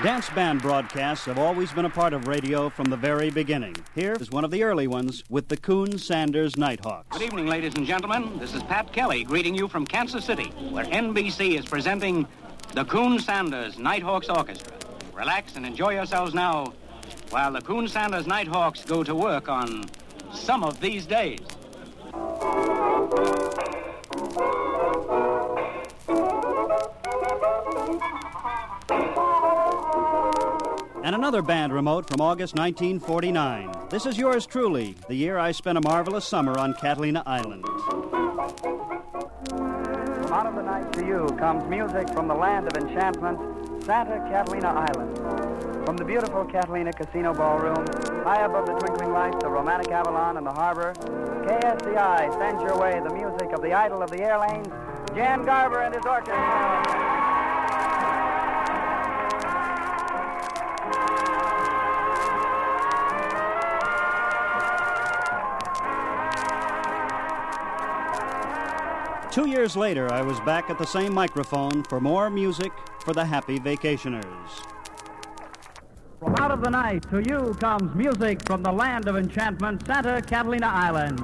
Dance 0.03 0.29
band 0.31 0.61
broadcasts 0.61 1.25
have 1.25 1.39
always 1.39 1.71
been 1.71 1.85
a 1.85 1.89
part 1.89 2.11
of 2.11 2.27
radio 2.27 2.69
from 2.69 2.89
the 2.89 2.97
very 2.97 3.29
beginning. 3.29 3.77
Here 3.95 4.17
is 4.19 4.29
one 4.29 4.43
of 4.43 4.51
the 4.51 4.61
early 4.61 4.87
ones 4.87 5.23
with 5.29 5.47
the 5.47 5.55
Coon 5.55 5.97
Sanders 5.97 6.57
Nighthawks. 6.57 7.17
Good 7.17 7.21
evening, 7.21 7.47
ladies 7.47 7.75
and 7.75 7.87
gentlemen. 7.87 8.37
This 8.37 8.53
is 8.53 8.61
Pat 8.63 8.91
Kelly 8.91 9.23
greeting 9.23 9.55
you 9.55 9.69
from 9.69 9.87
Kansas 9.87 10.25
City, 10.25 10.49
where 10.69 10.83
NBC 10.83 11.57
is 11.57 11.65
presenting 11.65 12.27
the 12.73 12.83
Coon 12.83 13.19
Sanders 13.19 13.79
Nighthawks 13.79 14.27
Orchestra. 14.27 14.73
Relax 15.15 15.55
and 15.55 15.65
enjoy 15.65 15.93
yourselves 15.93 16.33
now 16.33 16.73
while 17.29 17.53
the 17.53 17.61
Coon 17.61 17.87
Sanders 17.87 18.27
Nighthawks 18.27 18.83
go 18.83 19.01
to 19.01 19.15
work 19.15 19.47
on 19.47 19.85
some 20.33 20.61
of 20.61 20.81
these 20.81 21.05
days. 21.05 21.39
And 31.01 31.15
another 31.15 31.41
band 31.41 31.71
remote 31.71 32.09
from 32.09 32.19
August 32.19 32.55
1949. 32.55 33.71
This 33.89 34.05
is 34.05 34.17
yours 34.17 34.45
truly, 34.45 34.95
the 35.07 35.15
year 35.15 35.37
I 35.37 35.53
spent 35.53 35.77
a 35.77 35.81
marvelous 35.81 36.25
summer 36.25 36.59
on 36.59 36.73
Catalina 36.73 37.23
Island. 37.25 37.65
From 39.47 40.33
Out 40.33 40.47
of 40.47 40.55
the 40.55 40.63
night 40.63 40.91
to 40.93 41.05
you 41.05 41.27
comes 41.39 41.63
music 41.69 42.09
from 42.09 42.27
the 42.27 42.33
land 42.33 42.67
of 42.67 42.75
enchantment, 42.83 43.54
Santa 43.85 44.17
Catalina 44.27 44.69
Island. 44.69 45.85
From 45.85 45.95
the 45.95 46.03
beautiful 46.03 46.43
Catalina 46.43 46.91
Casino 46.91 47.35
Ballroom, 47.35 47.85
high 48.23 48.43
above 48.43 48.65
the 48.65 48.73
twinkling 48.73 49.13
lights 49.13 49.43
of 49.43 49.51
romantic 49.51 49.91
Avalon 49.91 50.37
and 50.37 50.47
the 50.47 50.51
harbor, 50.51 50.93
KSCI 51.45 52.35
sends 52.39 52.63
your 52.63 52.79
way 52.79 52.99
the 53.07 53.13
music 53.13 53.51
of 53.53 53.61
the 53.61 53.73
idol 53.73 54.01
of 54.01 54.09
the 54.09 54.19
air 54.23 54.39
lanes, 54.39 54.69
Jan 55.13 55.45
Garber 55.45 55.81
and 55.81 55.93
his 55.93 56.03
orchestra. 56.03 56.33
Two 69.31 69.47
years 69.47 69.77
later, 69.77 70.11
I 70.11 70.23
was 70.23 70.39
back 70.39 70.71
at 70.71 70.79
the 70.79 70.87
same 70.87 71.13
microphone 71.13 71.83
for 71.83 71.99
more 71.99 72.31
music 72.31 72.71
for 73.05 73.13
the 73.13 73.23
happy 73.23 73.59
vacationers. 73.59 74.49
From 76.19 76.35
out 76.37 76.49
of 76.49 76.61
the 76.61 76.71
night 76.71 77.07
to 77.11 77.19
you 77.19 77.53
comes 77.59 77.93
music 77.93 78.41
from 78.47 78.63
the 78.63 78.71
land 78.71 79.07
of 79.07 79.15
enchantment, 79.15 79.85
Santa 79.85 80.23
Catalina 80.23 80.65
Island. 80.65 81.19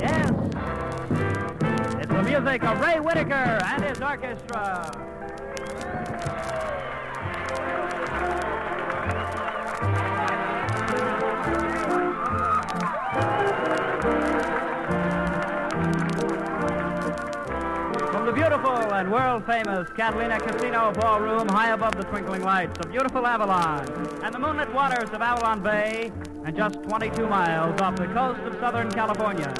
Yes, 0.00 0.30
it's 2.00 2.12
the 2.12 2.22
music 2.24 2.64
of 2.64 2.80
Ray 2.80 2.98
Whitaker 2.98 3.60
and 3.64 3.84
his 3.84 4.00
orchestra. 4.00 5.13
And 19.04 19.12
world 19.12 19.44
famous 19.44 19.86
Catalina 19.90 20.40
Casino 20.40 20.90
Ballroom 20.92 21.46
high 21.48 21.72
above 21.72 21.94
the 21.94 22.04
twinkling 22.04 22.42
lights 22.42 22.78
of 22.80 22.90
beautiful 22.90 23.26
Avalon 23.26 23.86
and 24.22 24.34
the 24.34 24.38
moonlit 24.38 24.72
waters 24.72 25.10
of 25.10 25.20
Avalon 25.20 25.62
Bay 25.62 26.10
and 26.46 26.56
just 26.56 26.82
22 26.84 27.26
miles 27.26 27.78
off 27.82 27.96
the 27.96 28.06
coast 28.06 28.40
of 28.40 28.54
Southern 28.60 28.90
California. 28.90 29.52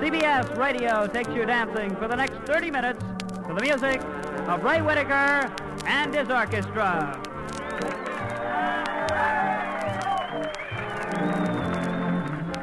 CBS 0.00 0.56
Radio 0.56 1.08
takes 1.08 1.30
you 1.30 1.44
dancing 1.44 1.96
for 1.96 2.06
the 2.06 2.14
next 2.14 2.36
30 2.46 2.70
minutes 2.70 3.04
to 3.48 3.54
the 3.54 3.60
music 3.62 4.00
of 4.46 4.62
Ray 4.62 4.80
Whitaker 4.80 5.52
and 5.86 6.14
his 6.14 6.28
orchestra. 6.30 7.20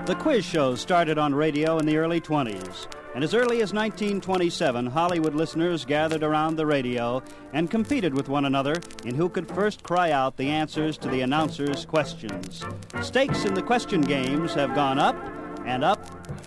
The 0.06 0.16
quiz 0.16 0.46
shows 0.46 0.80
started 0.80 1.18
on 1.18 1.36
radio 1.36 1.78
in 1.78 1.86
the 1.86 1.98
early 1.98 2.22
20s, 2.22 2.88
and 3.14 3.24
as 3.24 3.34
early 3.34 3.62
as 3.62 3.74
1927, 3.74 4.86
Hollywood 4.86 5.36
listeners 5.36 5.84
gathered 5.84 6.24
around 6.24 6.56
the 6.56 6.66
radio 6.66 7.22
and 7.54 7.70
competed 7.70 8.14
with 8.14 8.30
one 8.30 8.46
another 8.46 8.76
in 9.04 9.16
who 9.16 9.28
could 9.28 9.48
first 9.50 9.84
cry 9.84 10.12
out 10.12 10.38
the 10.38 10.48
answers 10.48 10.98
to 11.00 11.10
the 11.10 11.22
announcer's 11.22 11.86
questions. 11.86 12.64
Stakes 13.02 13.46
in 13.46 13.54
the 13.54 13.62
question 13.62 14.02
games 14.02 14.54
have 14.54 14.74
gone 14.76 15.00
up 15.00 15.16
and 15.66 15.84
up 15.84 16.06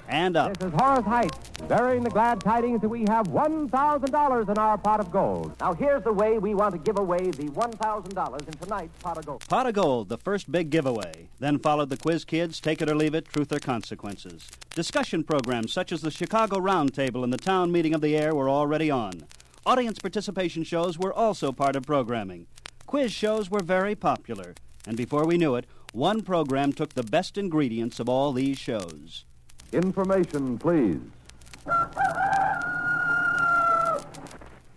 and 0.09 0.37
up. 0.37 0.57
This 0.57 0.69
is 0.69 0.75
Horace 0.79 1.05
Heidt, 1.05 1.69
bearing 1.69 2.03
the 2.03 2.11
glad 2.11 2.41
tidings 2.41 2.81
that 2.81 2.89
we 2.89 3.05
have 3.09 3.29
$1,000 3.29 4.49
in 4.49 4.59
our 4.59 4.79
pot 4.79 5.01
of 5.01 5.11
gold. 5.11 5.55
Now, 5.61 5.73
here's 5.73 6.03
the 6.03 6.13
way 6.13 6.39
we 6.39 6.55
want 6.55 6.73
to 6.73 6.79
give 6.79 6.99
away 6.99 7.31
the 7.31 7.49
$1,000 7.49 8.47
in 8.47 8.53
tonight's 8.55 9.03
pot 9.03 9.19
of 9.19 9.27
gold. 9.27 9.45
Pot 9.49 9.67
of 9.67 9.75
Gold, 9.75 10.09
the 10.09 10.19
first 10.19 10.51
big 10.51 10.71
giveaway. 10.71 11.29
Then 11.39 11.59
followed 11.59 11.91
the 11.91 11.97
Quiz 11.97 12.25
Kids, 12.25 12.61
Take 12.61 12.83
It 12.83 12.91
or 12.91 12.95
Leave 12.95 13.15
It, 13.15 13.27
Truth 13.27 13.53
or 13.53 13.59
Consequences. 13.59 14.49
Discussion 14.75 15.25
programs 15.25 15.73
such 15.73 15.93
as 15.93 16.01
the 16.01 16.11
Chicago 16.11 16.59
Roundtable 16.59 17.25
and 17.25 17.33
the 17.33 17.39
Town 17.39 17.73
Meeting 17.73 17.95
of 17.95 18.01
the 18.01 18.17
Air 18.17 18.35
were 18.35 18.51
already 18.51 18.91
on. 18.91 19.25
Audience 19.67 19.99
participation 19.99 20.65
shows 20.65 20.99
were 20.99 21.13
also 21.13 21.51
part 21.53 21.77
of 21.77 21.85
programming. 21.85 22.47
Quiz 22.87 23.11
shows 23.13 23.51
were 23.51 23.63
very 23.63 23.95
popular, 23.95 24.55
and 24.87 24.97
before 24.97 25.25
we 25.25 25.39
knew 25.39 25.55
it, 25.55 25.67
one 25.95 26.23
program 26.23 26.73
took 26.73 26.93
the 26.95 27.05
best 27.05 27.39
ingredients 27.39 28.01
of 28.01 28.09
all 28.09 28.33
these 28.33 28.59
shows. 28.59 29.25
Information, 29.73 30.59
please. 30.59 30.99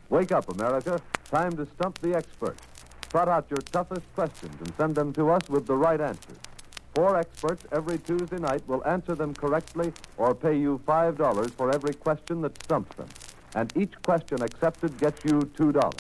Wake 0.09 0.31
up, 0.31 0.47
America. 0.53 1.01
Time 1.31 1.57
to 1.57 1.67
stump 1.75 1.97
the 1.99 2.15
experts. 2.15 2.61
Trot 3.09 3.27
out 3.27 3.47
your 3.49 3.61
toughest 3.61 4.05
questions 4.13 4.53
and 4.59 4.71
send 4.77 4.93
them 4.93 5.11
to 5.13 5.31
us 5.31 5.49
with 5.49 5.65
the 5.65 5.75
right 5.75 5.99
answers. 5.99 6.37
Four 6.93 7.17
experts 7.17 7.65
every 7.71 7.97
Tuesday 7.97 8.37
night 8.37 8.61
will 8.67 8.85
answer 8.85 9.15
them 9.15 9.33
correctly 9.33 9.91
or 10.17 10.35
pay 10.35 10.57
you 10.57 10.79
$5 10.87 11.51
for 11.51 11.73
every 11.73 11.95
question 11.95 12.41
that 12.41 12.63
stumps 12.63 12.95
them. 12.95 13.07
And 13.55 13.75
each 13.75 13.93
question 14.03 14.43
accepted 14.43 14.99
gets 14.99 15.25
you 15.25 15.39
$2. 15.57 15.93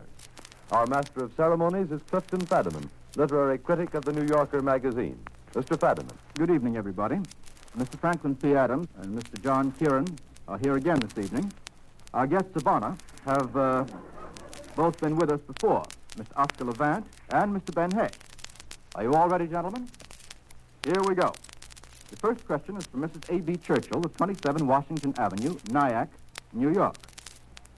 Our 0.71 0.85
master 0.85 1.23
of 1.23 1.33
ceremonies 1.35 1.91
is 1.91 2.01
Clifton 2.03 2.41
Fadiman, 2.41 2.89
literary 3.17 3.57
critic 3.57 3.95
of 3.95 4.05
the 4.05 4.13
New 4.13 4.27
Yorker 4.27 4.61
magazine. 4.61 5.17
Mr. 5.53 5.75
Fadiman. 5.75 6.15
Good 6.37 6.51
evening, 6.51 6.77
everybody. 6.77 7.15
Mr. 7.75 7.99
Franklin 7.99 8.35
P. 8.35 8.53
Adams 8.53 8.87
and 9.01 9.17
Mr. 9.19 9.41
John 9.41 9.71
Kieran 9.71 10.05
are 10.47 10.59
here 10.59 10.75
again 10.75 10.99
this 10.99 11.25
evening. 11.25 11.51
Our 12.13 12.27
guests 12.27 12.55
of 12.55 12.67
honor 12.67 12.95
have 13.25 13.57
uh, 13.57 13.85
both 14.75 15.01
been 15.01 15.15
with 15.15 15.31
us 15.31 15.39
before, 15.41 15.83
Mr. 16.15 16.27
Oscar 16.35 16.65
Levant 16.65 17.07
and 17.31 17.59
Mr. 17.59 17.73
Ben 17.73 17.89
Hay. 17.91 18.09
Are 18.93 19.01
you 19.03 19.13
all 19.13 19.27
ready, 19.27 19.47
gentlemen? 19.47 19.89
Here 20.83 21.01
we 21.01 21.15
go. 21.15 21.33
The 22.11 22.17
first 22.17 22.45
question 22.45 22.77
is 22.77 22.85
from 22.85 23.01
Mrs. 23.01 23.35
A.B. 23.35 23.55
Churchill 23.57 24.05
of 24.05 24.15
27 24.15 24.67
Washington 24.67 25.15
Avenue, 25.17 25.57
Nyack, 25.71 26.09
New 26.53 26.71
York. 26.71 26.95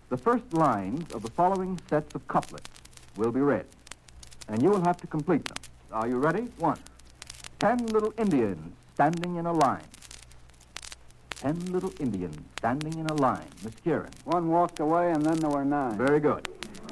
The 0.09 0.17
first 0.17 0.53
lines 0.53 1.13
of 1.13 1.23
the 1.23 1.31
following 1.31 1.79
sets 1.89 2.13
of 2.13 2.27
couplets 2.27 2.69
will 3.15 3.31
be 3.31 3.39
read, 3.39 3.65
and 4.49 4.61
you 4.61 4.69
will 4.69 4.81
have 4.81 4.97
to 4.97 5.07
complete 5.07 5.45
them. 5.45 5.57
Are 5.91 6.07
you 6.07 6.17
ready? 6.17 6.47
One. 6.57 6.79
Ten 7.59 7.85
little 7.87 8.13
Indians 8.17 8.73
standing 8.93 9.35
in 9.35 9.45
a 9.45 9.53
line. 9.53 9.83
Ten 11.29 11.57
little 11.71 11.93
Indians 11.99 12.37
standing 12.57 12.99
in 12.99 13.05
a 13.07 13.13
line. 13.13 13.47
Miss 13.63 13.73
Kieran. 13.75 14.11
One 14.25 14.49
walked 14.49 14.79
away, 14.79 15.11
and 15.11 15.25
then 15.25 15.39
there 15.39 15.49
were 15.49 15.63
nine. 15.63 15.97
Very 15.97 16.19
good. 16.19 16.47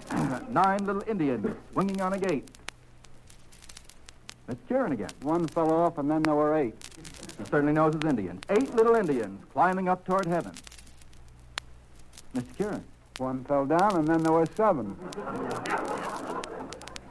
Nine 0.49 0.85
little 0.85 1.03
Indians 1.05 1.45
swinging 1.73 1.99
on 1.99 2.13
a 2.13 2.17
gate. 2.17 2.49
Miss 4.47 4.57
Kieran 4.69 4.93
again. 4.93 5.09
One 5.21 5.45
fell 5.47 5.69
off, 5.69 5.97
and 5.97 6.09
then 6.09 6.23
there 6.23 6.33
were 6.33 6.55
eight. 6.55 6.75
He 7.37 7.43
certainly 7.43 7.73
knows 7.73 7.93
his 7.93 8.09
Indians. 8.09 8.41
Eight 8.49 8.73
little 8.73 8.95
Indians 8.95 9.43
climbing 9.51 9.89
up 9.89 10.05
toward 10.05 10.25
heaven. 10.25 10.53
Mr. 12.33 12.57
Kieran. 12.57 12.83
One 13.17 13.43
fell 13.43 13.65
down, 13.65 13.97
and 13.97 14.07
then 14.07 14.23
there 14.23 14.31
were 14.31 14.45
seven. 14.55 14.95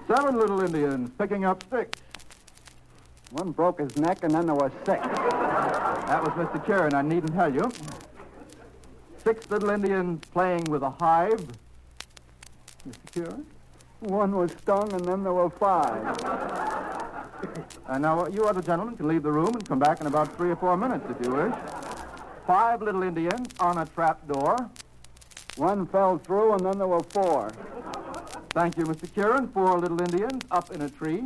Seven 0.09 0.39
little 0.39 0.61
Indians 0.61 1.11
picking 1.19 1.45
up 1.45 1.63
sticks. 1.65 2.01
One 3.31 3.51
broke 3.51 3.81
his 3.81 3.97
neck, 3.97 4.23
and 4.23 4.33
then 4.33 4.47
there 4.47 4.55
were 4.55 4.71
six. 4.85 5.05
That 5.07 6.23
was 6.23 6.31
Mr. 6.35 6.65
Kieran, 6.65 6.95
I 6.95 7.03
needn't 7.03 7.35
tell 7.35 7.53
you. 7.53 7.71
six 9.25 9.51
little 9.51 9.71
Indians 9.71 10.25
playing 10.33 10.65
with 10.65 10.83
a 10.83 10.91
hive. 10.91 11.45
Mr. 12.89 13.13
Cure? 13.13 13.39
One 14.01 14.37
was 14.37 14.53
stung, 14.53 14.93
and 14.93 15.05
then 15.05 15.25
there 15.25 15.33
were 15.33 15.51
five. 15.51 16.73
And 17.89 18.03
now 18.03 18.27
you 18.27 18.45
other 18.45 18.63
gentlemen 18.63 18.97
can 18.97 19.07
leave 19.07 19.23
the 19.23 19.31
room 19.31 19.55
and 19.55 19.69
come 19.69 19.79
back 19.79 20.01
in 20.01 20.07
about 20.07 20.37
three 20.37 20.51
or 20.51 20.57
four 20.57 20.77
minutes 20.77 21.05
if 21.09 21.25
you 21.25 21.33
wish. 21.33 21.55
Five 22.47 22.83
little 22.83 23.03
Indians 23.03 23.49
on 23.61 23.79
a 23.79 23.87
trap 23.87 24.27
door. 24.27 24.57
One 25.57 25.87
fell 25.87 26.19
through, 26.19 26.55
and 26.55 26.67
then 26.67 26.79
there 26.79 26.87
were 26.89 27.03
four. 27.03 27.53
Thank 28.57 28.79
you, 28.79 28.85
Mr. 28.85 29.13
Kieran. 29.13 29.49
Four 29.49 29.79
little 29.79 30.01
Indians 30.01 30.43
up 30.51 30.71
in 30.71 30.81
a 30.81 30.89
tree. 30.89 31.23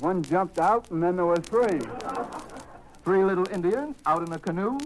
One 0.00 0.22
jumped 0.22 0.58
out, 0.58 0.90
and 0.90 1.02
then 1.02 1.16
there 1.16 1.24
were 1.24 1.38
three. 1.38 1.80
Three 3.02 3.24
little 3.24 3.48
Indians 3.50 3.96
out 4.04 4.28
in 4.28 4.34
a 4.34 4.38
canoe. 4.38 4.78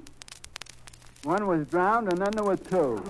One 1.24 1.48
was 1.48 1.66
drowned, 1.66 2.12
and 2.12 2.22
then 2.22 2.30
there 2.30 2.44
were 2.44 2.56
two. 2.56 3.02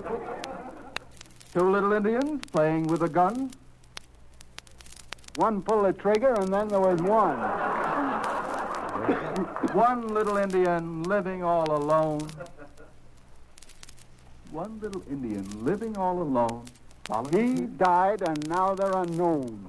Two 1.53 1.69
little 1.69 1.93
Indians 1.93 2.43
playing 2.51 2.87
with 2.87 3.03
a 3.03 3.07
gun. 3.07 3.51
One 5.35 5.61
pulled 5.61 5.85
the 5.85 5.93
trigger, 5.93 6.33
and 6.33 6.51
then 6.51 6.69
there 6.69 6.79
was 6.79 6.99
one. 7.03 7.37
One 9.75 10.07
little 10.07 10.37
Indian 10.37 11.03
living 11.03 11.43
all 11.43 11.69
alone. 11.71 12.27
One 14.49 14.79
little 14.79 15.03
Indian 15.07 15.63
living 15.63 15.95
all 15.95 16.23
alone. 16.23 16.65
He 17.31 17.53
died, 17.77 18.21
and 18.27 18.47
now 18.47 18.75
they're 18.75 18.95
unknown. 18.95 19.65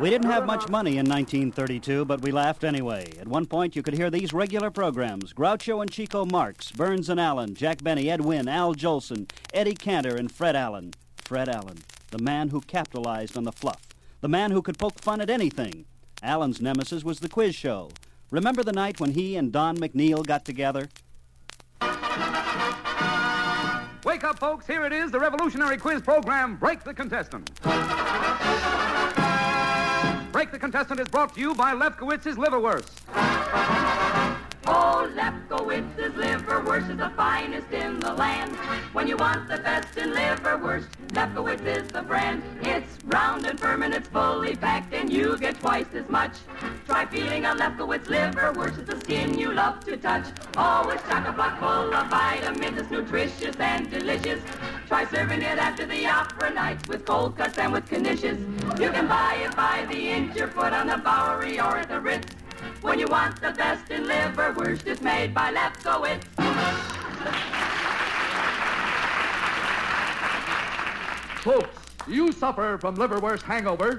We 0.00 0.10
didn't 0.10 0.30
have 0.30 0.46
much 0.46 0.68
money 0.68 0.92
in 0.92 1.06
1932, 1.06 2.04
but 2.06 2.22
we 2.22 2.30
laughed 2.30 2.64
anyway. 2.64 3.12
At 3.20 3.28
one 3.28 3.46
point, 3.46 3.76
you 3.76 3.82
could 3.82 3.94
hear 3.94 4.10
these 4.10 4.32
regular 4.32 4.70
programs 4.70 5.34
Groucho 5.34 5.82
and 5.82 5.90
Chico 5.90 6.24
Marx, 6.24 6.72
Burns 6.72 7.08
and 7.10 7.20
Allen, 7.20 7.54
Jack 7.54 7.82
Benny, 7.82 8.10
Ed 8.10 8.22
Wynn, 8.22 8.48
Al 8.48 8.74
Jolson, 8.74 9.30
Eddie 9.52 9.74
Cantor, 9.74 10.16
and 10.16 10.32
Fred 10.32 10.56
Allen. 10.56 10.92
Fred 11.18 11.48
Allen, 11.48 11.78
the 12.10 12.22
man 12.22 12.48
who 12.48 12.60
capitalized 12.62 13.36
on 13.36 13.44
the 13.44 13.52
fluff, 13.52 13.88
the 14.20 14.28
man 14.28 14.50
who 14.50 14.62
could 14.62 14.78
poke 14.78 14.98
fun 15.00 15.20
at 15.20 15.30
anything. 15.30 15.84
Allen's 16.22 16.60
nemesis 16.60 17.04
was 17.04 17.20
the 17.20 17.28
quiz 17.28 17.54
show. 17.54 17.90
Remember 18.30 18.62
the 18.62 18.72
night 18.72 18.98
when 18.98 19.12
he 19.12 19.36
and 19.36 19.52
Don 19.52 19.76
McNeill 19.76 20.26
got 20.26 20.44
together? 20.44 20.88
Wake 24.16 24.24
up, 24.24 24.38
folks. 24.38 24.66
Here 24.66 24.82
it 24.86 24.94
is, 24.94 25.10
the 25.10 25.20
revolutionary 25.20 25.76
quiz 25.76 26.00
program, 26.00 26.56
Break 26.56 26.82
the 26.82 26.94
Contestant. 26.94 27.50
Break 30.32 30.50
the 30.50 30.58
Contestant 30.58 31.00
is 31.00 31.08
brought 31.08 31.34
to 31.34 31.40
you 31.40 31.54
by 31.54 31.74
Lefkowitz's 31.74 32.36
Liverwurst. 32.36 33.25
Oh, 34.68 35.08
Lefkowitz's 35.14 36.14
liverwurst 36.14 36.90
is 36.90 36.96
the 36.96 37.10
finest 37.10 37.70
in 37.70 38.00
the 38.00 38.12
land. 38.12 38.56
When 38.92 39.06
you 39.06 39.16
want 39.16 39.48
the 39.48 39.58
best 39.58 39.96
in 39.96 40.10
liverwurst, 40.10 40.88
Lefkowitz 41.12 41.64
is 41.64 41.88
the 41.88 42.02
brand. 42.02 42.42
It's 42.62 42.98
round 43.04 43.46
and 43.46 43.60
firm 43.60 43.84
and 43.84 43.94
it's 43.94 44.08
fully 44.08 44.56
packed, 44.56 44.92
and 44.92 45.12
you 45.12 45.38
get 45.38 45.60
twice 45.60 45.86
as 45.94 46.08
much. 46.08 46.32
Try 46.86 47.06
feeling 47.06 47.44
a 47.44 47.54
Lefkowitz 47.54 48.06
liverwurst. 48.06 48.78
It's 48.80 48.90
the 48.90 48.98
skin 49.00 49.38
you 49.38 49.52
love 49.52 49.84
to 49.84 49.96
touch. 49.96 50.26
Oh, 50.56 50.76
Always 50.76 51.00
chock-a-block 51.02 51.60
full 51.60 51.94
of 51.94 52.08
vitamins. 52.08 52.78
It's 52.78 52.90
nutritious 52.90 53.56
and 53.60 53.88
delicious. 53.88 54.42
Try 54.88 55.06
serving 55.06 55.42
it 55.42 55.58
after 55.58 55.86
the 55.86 56.06
opera 56.06 56.52
night 56.52 56.86
with 56.88 57.04
cold 57.04 57.36
cuts 57.36 57.56
and 57.58 57.72
with 57.72 57.88
knishes. 57.88 58.38
You 58.80 58.90
can 58.90 59.06
buy 59.06 59.34
it 59.44 59.56
by 59.56 59.86
the 59.88 60.08
inch 60.08 60.36
or 60.40 60.48
foot 60.48 60.72
on 60.72 60.88
the 60.88 60.96
Bowery 60.98 61.60
or 61.60 61.78
at 61.78 61.88
the 61.88 62.00
Ritz. 62.00 62.34
When 62.82 62.98
you 62.98 63.06
want 63.08 63.40
the 63.40 63.52
best 63.52 63.90
in 63.90 64.04
liverwurst, 64.04 64.86
it's 64.86 65.00
made 65.00 65.34
by 65.34 65.52
Lefkowitz. 65.52 66.24
Folks, 71.42 71.78
you 72.06 72.32
suffer 72.32 72.78
from 72.80 72.96
liverwurst 72.96 73.42
hangover. 73.42 73.98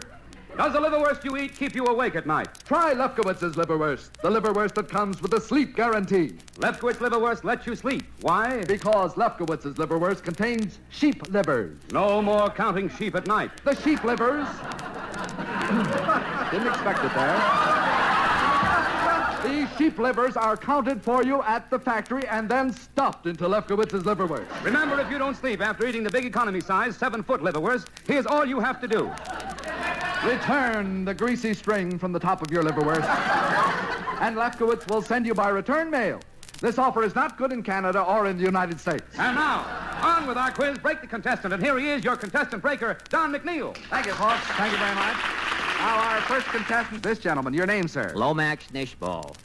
Does 0.58 0.74
the 0.74 0.80
liverwurst 0.80 1.24
you 1.24 1.38
eat 1.38 1.56
keep 1.56 1.76
you 1.76 1.86
awake 1.86 2.16
at 2.16 2.26
night? 2.26 2.48
Try 2.66 2.94
Lefkowitz's 2.94 3.56
liverwurst, 3.56 4.10
the 4.22 4.30
liverwurst 4.30 4.74
that 4.76 4.90
comes 4.90 5.22
with 5.22 5.34
a 5.34 5.42
sleep 5.42 5.76
guarantee. 5.76 6.34
Lefkowitz 6.58 6.98
liverwurst 6.98 7.44
lets 7.44 7.68
you 7.68 7.76
sleep. 7.76 8.06
Why? 8.22 8.64
Because 8.64 9.14
Lefkowitz's 9.14 9.76
liverwurst 9.76 10.24
contains 10.24 10.80
sheep 10.90 11.28
livers. 11.30 11.78
No 11.92 12.22
more 12.22 12.50
counting 12.50 12.90
sheep 12.90 13.16
at 13.16 13.28
night. 13.28 13.52
The 13.64 13.76
sheep 13.76 14.04
livers. 14.04 14.48
Didn't 16.52 16.68
expect 16.68 17.04
it 17.04 17.14
there. 17.14 18.07
These 19.78 19.90
sheep 19.90 20.00
livers 20.00 20.36
are 20.36 20.58
counted 20.58 21.04
for 21.04 21.24
you 21.24 21.44
at 21.44 21.70
the 21.70 21.78
factory 21.78 22.28
and 22.28 22.50
then 22.50 22.74
stuffed 22.74 23.28
into 23.28 23.44
Lefkowitz's 23.44 24.04
liverwurst. 24.06 24.48
Remember, 24.64 25.00
if 25.00 25.10
you 25.12 25.20
don't 25.20 25.36
sleep 25.36 25.62
after 25.62 25.86
eating 25.86 26.04
the 26.04 26.10
big 26.10 26.26
economy 26.26 26.62
size, 26.62 26.98
seven 26.98 27.22
foot 27.22 27.42
liverwurst, 27.42 27.86
here's 28.08 28.26
all 28.26 28.44
you 28.44 28.60
have 28.60 28.82
to 28.82 28.88
do. 28.88 29.12
Return 30.28 31.06
the 31.06 31.14
greasy 31.14 31.54
string 31.54 32.00
from 32.00 32.12
the 32.12 32.20
top 32.20 32.42
of 32.42 32.52
your 32.52 32.64
liverwurst, 32.64 33.08
and 34.20 34.36
Lefkowitz 34.36 34.90
will 34.90 35.04
send 35.04 35.28
you 35.28 35.36
by 35.36 35.50
return 35.50 35.92
mail. 35.92 36.22
This 36.60 36.80
offer 36.80 37.04
is 37.04 37.14
not 37.14 37.38
good 37.38 37.54
in 37.54 37.62
Canada 37.62 38.02
or 38.02 38.26
in 38.26 38.38
the 38.38 38.44
United 38.44 38.80
States. 38.80 39.04
And 39.20 39.36
now, 39.36 39.64
on 40.02 40.26
with 40.26 40.38
our 40.38 40.50
quiz, 40.50 40.80
Break 40.80 41.02
the 41.02 41.08
Contestant. 41.08 41.54
And 41.54 41.64
here 41.64 41.78
he 41.78 41.90
is, 41.90 42.04
your 42.04 42.16
contestant 42.16 42.64
breaker, 42.64 42.98
Don 43.10 43.32
McNeill. 43.32 43.78
Thank 43.92 44.08
you, 44.08 44.14
folks. 44.14 44.42
Thank 44.58 44.72
you 44.72 44.80
very 44.80 44.96
much. 44.96 45.47
Now, 45.80 46.00
our 46.00 46.22
first 46.22 46.48
contestant, 46.48 47.04
this 47.04 47.20
gentleman. 47.20 47.54
Your 47.54 47.68
name, 47.68 47.88
sir? 47.88 48.12
Lomax 48.16 48.68
Nishball. 48.74 49.36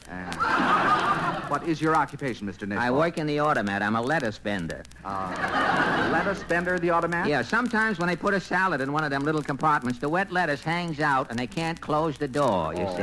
What 1.51 1.69
is 1.69 1.83
your 1.83 1.95
occupation, 1.95 2.49
Mr. 2.51 2.67
Nishball? 2.67 2.79
I 2.79 2.91
work 2.91 3.19
in 3.19 3.27
the 3.27 3.39
automat. 3.39 3.83
I'm 3.83 3.97
a 3.97 4.01
lettuce 4.01 4.39
vendor. 4.39 4.83
Uh, 5.05 6.09
lettuce 6.11 6.43
bender, 6.45 6.79
the 6.79 6.89
automat? 6.91 7.29
Yeah, 7.29 7.43
sometimes 7.43 7.99
when 7.99 8.09
they 8.09 8.17
put 8.17 8.33
a 8.33 8.41
salad 8.41 8.81
in 8.81 8.93
one 8.93 9.05
of 9.05 9.11
them 9.11 9.23
little 9.25 9.43
compartments, 9.43 9.99
the 9.99 10.09
wet 10.09 10.33
lettuce 10.33 10.63
hangs 10.63 11.01
out 11.01 11.29
and 11.31 11.39
they 11.39 11.47
can't 11.47 11.81
close 11.81 12.17
the 12.17 12.29
door, 12.29 12.73
you 12.73 12.87
see. 12.97 13.03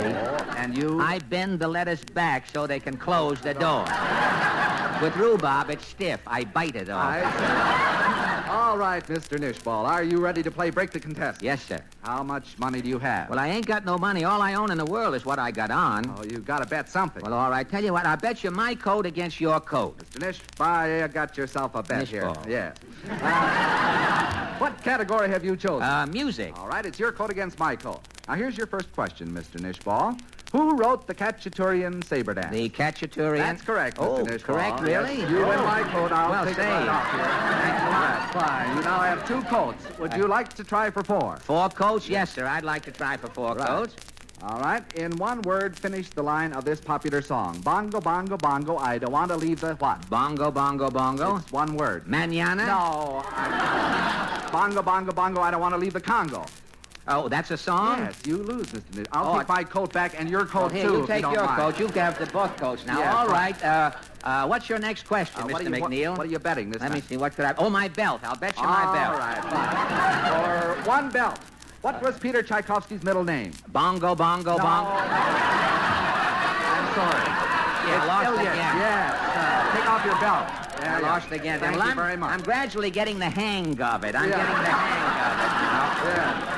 And 0.58 0.76
you? 0.76 1.00
I 1.00 1.20
bend 1.20 1.60
the 1.60 1.68
lettuce 1.68 2.04
back 2.04 2.48
so 2.48 2.66
they 2.66 2.80
can 2.80 2.98
close 2.98 3.40
the 3.42 3.54
door. 3.54 3.86
With 5.02 5.16
rhubarb, 5.16 5.70
it's 5.70 5.86
stiff. 5.86 6.20
I 6.26 6.44
bite 6.46 6.76
it 6.76 6.90
off. 6.90 7.16
All 8.60 8.78
right, 8.78 9.08
Mr. 9.08 9.40
Nishball. 9.40 9.86
Are 9.86 10.04
you 10.04 10.20
ready 10.20 10.44
to 10.44 10.52
play 10.52 10.70
Break 10.70 10.92
the 10.92 11.00
Contest? 11.00 11.42
Yes, 11.42 11.64
sir. 11.64 11.80
How 12.04 12.22
much 12.24 12.60
money 12.60 12.82
do 12.82 12.90
you 12.90 13.00
have? 13.00 13.30
Well, 13.30 13.40
I 13.40 13.48
ain't 13.48 13.66
got 13.66 13.86
no 13.86 13.98
money. 13.98 14.26
All 14.26 14.42
I 14.42 14.56
own 14.56 14.70
in 14.70 14.78
the 14.78 14.86
world 14.86 15.16
is 15.16 15.26
what 15.26 15.40
I 15.40 15.50
got 15.50 15.72
on. 15.72 16.14
Oh, 16.18 16.24
you 16.26 16.40
got 16.40 16.62
to 16.62 16.66
bet 16.68 16.90
something. 16.90 17.24
Well, 17.24 17.34
all 17.34 17.50
right. 17.50 17.68
Tell 17.68 17.82
you 17.82 17.94
what, 17.94 18.06
I 18.06 18.18
bet 18.18 18.44
you 18.44 18.52
my 18.52 18.76
coat 18.76 19.06
against 19.06 19.40
your 19.40 19.62
coat. 19.62 19.98
Mr. 20.00 20.20
Nish, 20.20 20.42
I 20.60 21.08
got 21.08 21.38
yourself 21.38 21.74
a 21.74 21.82
bet 21.82 22.10
here. 22.10 22.24
Nishball. 22.24 22.48
Yes. 22.50 22.76
Uh, 23.10 24.56
what 24.58 24.84
category 24.84 25.30
have 25.30 25.46
you 25.46 25.56
chosen? 25.56 25.88
Uh, 25.88 26.06
music. 26.08 26.54
All 26.60 26.68
right, 26.68 26.86
it's 26.86 27.00
your 27.00 27.14
coat 27.14 27.32
against 27.32 27.58
my 27.60 27.78
coat. 27.78 28.02
Now, 28.28 28.34
here's 28.36 28.58
your 28.58 28.68
first 28.68 28.92
question, 28.92 29.32
Mr. 29.32 29.58
Nishball. 29.58 30.20
Who 30.52 30.76
wrote 30.78 31.06
the 31.06 31.14
Khachaturian 31.14 32.04
saber 32.04 32.34
dance? 32.34 32.52
The 32.52 32.70
Khachaturian? 32.70 33.38
That's 33.38 33.62
correct, 33.62 33.98
Oh, 34.00 34.24
Nishball. 34.26 34.44
correct, 34.44 34.80
really? 34.82 35.20
You 35.22 35.44
Oh. 35.46 35.64
my 35.64 35.84
coat. 35.84 36.12
I'll 36.12 36.32
Well, 36.32 36.46
take 36.46 36.56
say. 36.56 36.68
right 36.72 36.88
off 36.90 37.12
here. 37.12 37.24
Thanks 37.24 37.82
a 37.84 37.90
lot. 37.92 38.34
Fine. 38.48 38.76
You 38.78 38.82
now 38.82 39.00
have 39.02 39.28
two 39.28 39.42
coats. 39.44 39.86
Would 40.00 40.14
you 40.16 40.28
like 40.28 40.54
to 40.54 40.64
try 40.64 40.90
for 40.90 41.04
four? 41.04 41.38
Four 41.38 41.70
coats? 41.70 42.10
Yes, 42.10 42.32
sir. 42.34 42.48
I'd 42.48 42.64
like 42.64 42.84
to 42.86 42.92
try 42.92 43.16
for 43.18 43.28
four 43.28 43.54
Right. 43.54 43.68
coats. 43.68 43.96
All 44.42 44.60
right. 44.62 44.84
In 44.96 45.12
one 45.18 45.42
word, 45.44 45.78
finish 45.78 46.10
the 46.10 46.24
line 46.24 46.54
of 46.54 46.64
this 46.66 46.80
popular 46.82 47.22
song. 47.22 47.60
Bongo, 47.60 48.00
bongo, 48.02 48.38
bongo. 48.38 48.78
I 48.78 48.98
don't 48.98 49.12
want 49.12 49.30
to 49.32 49.38
leave 49.38 49.60
the 49.62 49.76
what? 49.76 50.10
Bongo, 50.10 50.50
bongo, 50.50 50.90
bongo. 50.90 51.36
It's 51.38 51.52
one 51.52 51.76
word. 51.76 52.08
Manana? 52.08 52.66
No. 52.66 53.24
Bongo, 54.52 54.82
bongo, 54.82 55.12
bongo. 55.12 55.42
I 55.42 55.52
don't 55.52 55.62
want 55.62 55.76
to 55.76 55.78
leave 55.80 55.94
the 55.94 56.02
Congo. 56.02 56.44
Oh, 57.12 57.28
that's 57.28 57.50
a 57.50 57.58
song? 57.58 57.98
Yes, 58.00 58.16
you 58.26 58.38
lose, 58.38 58.68
Mr. 58.68 58.96
Nish. 58.98 59.08
I'll 59.12 59.34
Oh, 59.34 59.40
take 59.40 59.50
my 59.50 59.64
coat 59.64 59.92
back 59.92 60.14
and 60.20 60.30
your 60.30 60.46
coat 60.46 60.60
Well, 60.60 60.70
here, 60.70 60.88
too. 60.88 60.98
you 61.00 61.08
take 61.08 61.24
don't 61.24 61.34
your 61.34 61.44
mind. 61.46 61.58
coat. 61.60 61.80
You 61.80 61.88
have 61.88 62.20
the 62.20 62.28
both 62.28 62.56
coats 62.58 62.86
now. 62.86 63.00
Yeah, 63.00 63.18
All 63.18 63.28
right. 63.28 63.64
Uh, 63.66 63.92
uh, 64.24 64.46
what's 64.46 64.70
your 64.70 64.78
next 64.78 65.08
question, 65.08 65.42
Uh, 65.42 65.46
Mr. 65.48 65.52
what 65.54 65.64
you- 65.64 65.70
McNeill? 65.72 66.16
what 66.18 66.28
are 66.28 66.30
you 66.30 66.38
betting 66.38 66.70
this 66.70 66.82
Let 66.84 66.92
me 66.94 67.02
see. 67.02 67.18
What 67.18 67.36
could 67.36 67.46
I? 67.46 67.56
Oh, 67.58 67.68
my 67.70 67.88
belt. 67.88 68.22
I'll 68.24 68.36
bet 68.36 68.56
you 68.58 68.64
my 68.64 68.94
belt. 68.94 69.18
right, 69.18 69.44
fine. 69.44 70.84
For 70.84 70.88
one 70.88 71.10
belt. 71.10 71.40
What 71.82 72.00
was 72.04 72.20
Peter 72.20 72.44
Tchaikovsky's 72.44 73.02
middle 73.04 73.24
name? 73.24 73.54
Bongo, 73.70 74.14
bongo, 74.14 74.58
No. 74.58 74.64
bongo. 74.64 74.92
I'm 74.92 75.02
sorry. 76.94 77.26
Yeah, 77.88 77.98
It's 77.98 78.06
lost 78.08 78.30
again. 78.40 78.56
Yes. 78.78 79.14
Uh, 79.36 79.76
take 79.76 79.90
off 79.90 80.06
your 80.06 80.16
belt. 80.20 80.46
There 80.80 80.92
I 80.94 80.98
you 81.00 81.04
lost 81.06 81.32
again. 81.32 81.60
Thank 81.60 81.76
well, 81.76 81.86
you 81.86 81.92
I'm, 81.92 81.98
very 81.98 82.18
much. 82.18 82.30
I'm 82.32 82.42
gradually 82.42 82.92
getting 82.92 83.18
the 83.18 83.30
hang 83.30 83.82
of 83.82 84.04
it. 84.04 84.16
I'm 84.16 84.30
Yeah. 84.30 84.38
getting 84.38 84.64
the 84.64 84.70
hang 84.70 85.04
of 85.32 85.40
it. 85.40 86.18
Yeah. 86.18 86.49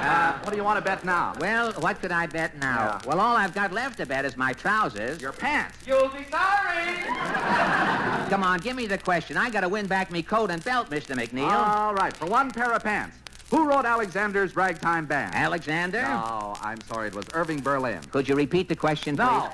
What 0.44 0.50
do 0.50 0.58
you 0.58 0.64
want 0.64 0.78
to 0.78 0.84
bet 0.84 1.06
now? 1.06 1.36
Well, 1.40 1.72
what 1.74 2.02
could 2.02 2.12
I 2.12 2.26
bet 2.26 2.58
now? 2.58 3.00
Yeah. 3.04 3.08
Well, 3.08 3.20
all 3.20 3.36
I've 3.38 3.54
got 3.54 3.72
left 3.72 3.98
to 4.00 4.08
bet 4.08 4.26
is 4.26 4.36
my 4.36 4.54
trousers. 4.54 5.22
Your 5.22 5.34
pants. 5.34 5.78
You'll 5.86 6.10
be 6.10 6.26
sorry. 6.32 6.96
Come 8.30 8.44
on, 8.44 8.60
give 8.60 8.76
me 8.76 8.88
the 8.88 8.98
question. 8.98 9.38
I 9.38 9.52
got 9.52 9.62
to 9.62 9.70
win 9.70 9.86
back 9.86 10.10
me 10.10 10.24
coat 10.24 10.50
and 10.50 10.64
belt, 10.64 10.90
Mr. 10.90 11.16
McNeill. 11.16 11.52
All 11.52 11.94
right, 11.94 12.12
for 12.12 12.26
one 12.26 12.50
pair 12.50 12.74
of 12.74 12.84
pants. 12.84 13.18
Who 13.52 13.68
wrote 13.68 13.86
Alexander's 13.86 14.56
Ragtime 14.56 15.06
Band? 15.06 15.36
Alexander? 15.36 16.02
No, 16.02 16.56
I'm 16.62 16.82
sorry, 16.82 17.10
it 17.10 17.16
was 17.16 17.26
Irving 17.34 17.62
Berlin. 17.62 18.00
Could 18.10 18.28
you 18.28 18.34
repeat 18.36 18.68
the 18.68 18.76
question, 18.76 19.16
please? 19.16 19.26
No. 19.26 19.50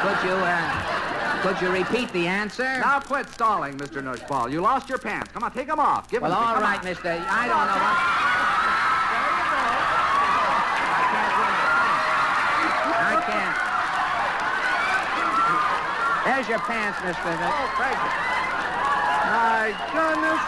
Could 0.00 0.24
you, 0.26 0.36
uh... 0.36 1.00
Could 1.42 1.60
you 1.62 1.70
repeat 1.70 2.12
the 2.12 2.26
answer? 2.26 2.64
Now 2.80 3.00
quit 3.00 3.26
stalling, 3.30 3.78
Mr. 3.78 4.02
Nushball. 4.02 4.52
You 4.52 4.60
lost 4.60 4.88
your 4.90 4.98
pants. 4.98 5.32
Come 5.32 5.42
on, 5.42 5.50
take 5.52 5.68
them 5.68 5.80
off. 5.80 6.10
Give 6.10 6.20
well, 6.20 6.30
them 6.30 6.40
to 6.40 6.44
me. 6.44 6.48
all 6.48 6.54
Come 6.54 6.62
right, 6.64 6.78
on. 6.78 6.84
mister. 6.84 7.08
I 7.08 7.46
don't 7.48 7.66
know 7.66 7.80
what. 7.80 7.96
I 13.02 13.16
can't. 13.26 13.56
There's 16.30 16.48
your 16.48 16.60
pants, 16.60 16.96
mister. 17.04 17.22
Oh, 17.26 17.74
thank 17.76 17.98
you. 17.98 18.10
My 19.26 19.74
goodness. 19.90 20.40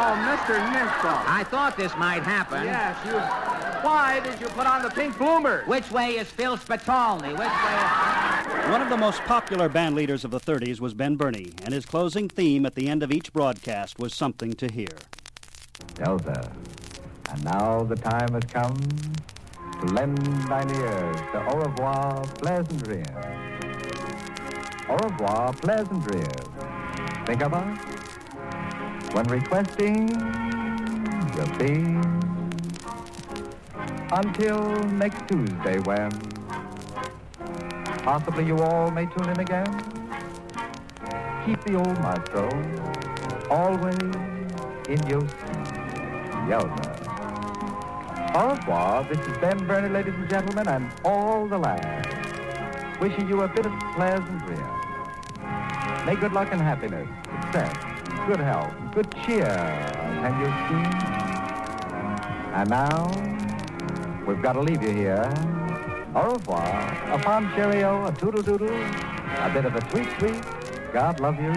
Oh, 0.00 0.14
Mr. 0.24 0.56
Nushball. 0.72 1.24
I 1.26 1.44
thought 1.44 1.76
this 1.76 1.94
might 1.98 2.22
happen. 2.22 2.64
Yes, 2.64 2.96
you. 3.04 3.12
Why 3.86 4.20
did 4.20 4.40
you 4.40 4.46
put 4.46 4.66
on 4.66 4.82
the 4.82 4.88
pink 4.88 5.18
bloomers? 5.18 5.66
Which 5.68 5.90
way 5.90 6.12
is 6.12 6.26
Phil 6.28 6.56
Spitalny? 6.56 7.32
Which 7.32 7.38
way? 7.38 8.72
One 8.72 8.80
of 8.80 8.88
the 8.88 8.96
most 8.96 9.20
popular 9.24 9.68
band 9.68 9.94
leaders 9.94 10.24
of 10.24 10.30
the 10.30 10.40
30s 10.40 10.80
was 10.80 10.94
Ben 10.94 11.16
Bernie, 11.16 11.52
and 11.64 11.74
his 11.74 11.84
closing 11.84 12.26
theme 12.26 12.64
at 12.64 12.74
the 12.74 12.88
end 12.88 13.02
of 13.02 13.12
each 13.12 13.30
broadcast 13.34 13.98
was 13.98 14.14
something 14.14 14.54
to 14.54 14.72
hear. 14.72 14.96
Well, 16.00 16.18
sir. 16.20 16.50
And 17.28 17.44
now 17.44 17.82
the 17.82 17.96
time 17.96 18.32
has 18.32 18.44
come 18.44 18.74
to 19.80 19.86
lend 19.92 20.16
thine 20.48 20.74
ears 20.74 21.16
to 21.32 21.46
Au 21.52 21.58
revoir, 21.58 22.24
pleasant 22.38 22.84
dreams. 22.84 23.47
Au 24.88 24.96
revoir, 24.96 25.52
pleasant. 25.52 26.02
Think 27.26 27.42
of 27.42 27.52
us 27.52 27.78
when 29.12 29.26
requesting 29.26 30.08
your 31.36 31.46
theme. 31.58 32.02
Until 34.10 34.82
next 34.94 35.28
Tuesday 35.28 35.78
when 35.80 36.10
possibly 38.02 38.46
you 38.46 38.58
all 38.58 38.90
may 38.90 39.04
tune 39.06 39.28
in 39.28 39.40
again. 39.40 39.70
Keep 41.44 41.64
the 41.64 41.74
old 41.74 42.00
maestro 42.00 42.48
always 43.50 43.98
in 44.88 45.06
your 45.06 45.22
Yelda. 46.48 46.98
Au 48.34 48.50
revoir. 48.54 49.04
This 49.04 49.18
is 49.26 49.36
Ben 49.38 49.58
Bernie, 49.66 49.88
ladies 49.88 50.14
and 50.14 50.30
gentlemen, 50.30 50.68
and 50.68 50.90
all 51.04 51.46
the 51.46 51.58
lads. 51.58 52.08
Wishing 53.00 53.28
you 53.28 53.42
a 53.42 53.48
bit 53.48 53.66
of 53.66 53.72
pleasant 53.94 54.46
dream. 54.46 54.77
May 56.08 56.16
good 56.16 56.32
luck 56.32 56.48
and 56.52 56.62
happiness, 56.62 57.06
success, 57.42 57.76
good 58.26 58.40
health, 58.40 58.72
good 58.94 59.14
cheer 59.26 59.44
attend 59.44 60.40
your 60.40 60.48
scheme. 60.64 60.94
And 62.54 62.70
now, 62.70 63.10
we've 64.26 64.40
got 64.40 64.54
to 64.54 64.60
leave 64.62 64.82
you 64.82 64.88
here. 64.88 65.30
Au 66.14 66.32
revoir. 66.32 66.64
A 67.12 67.22
fond 67.22 67.50
cheerio, 67.54 68.06
a 68.06 68.12
toodle 68.12 68.40
doodle, 68.40 68.70
a 68.70 69.50
bit 69.52 69.66
of 69.66 69.76
a 69.76 69.80
tweet 69.90 70.08
tweet. 70.18 70.42
God 70.94 71.20
love 71.20 71.38
you. 71.38 71.52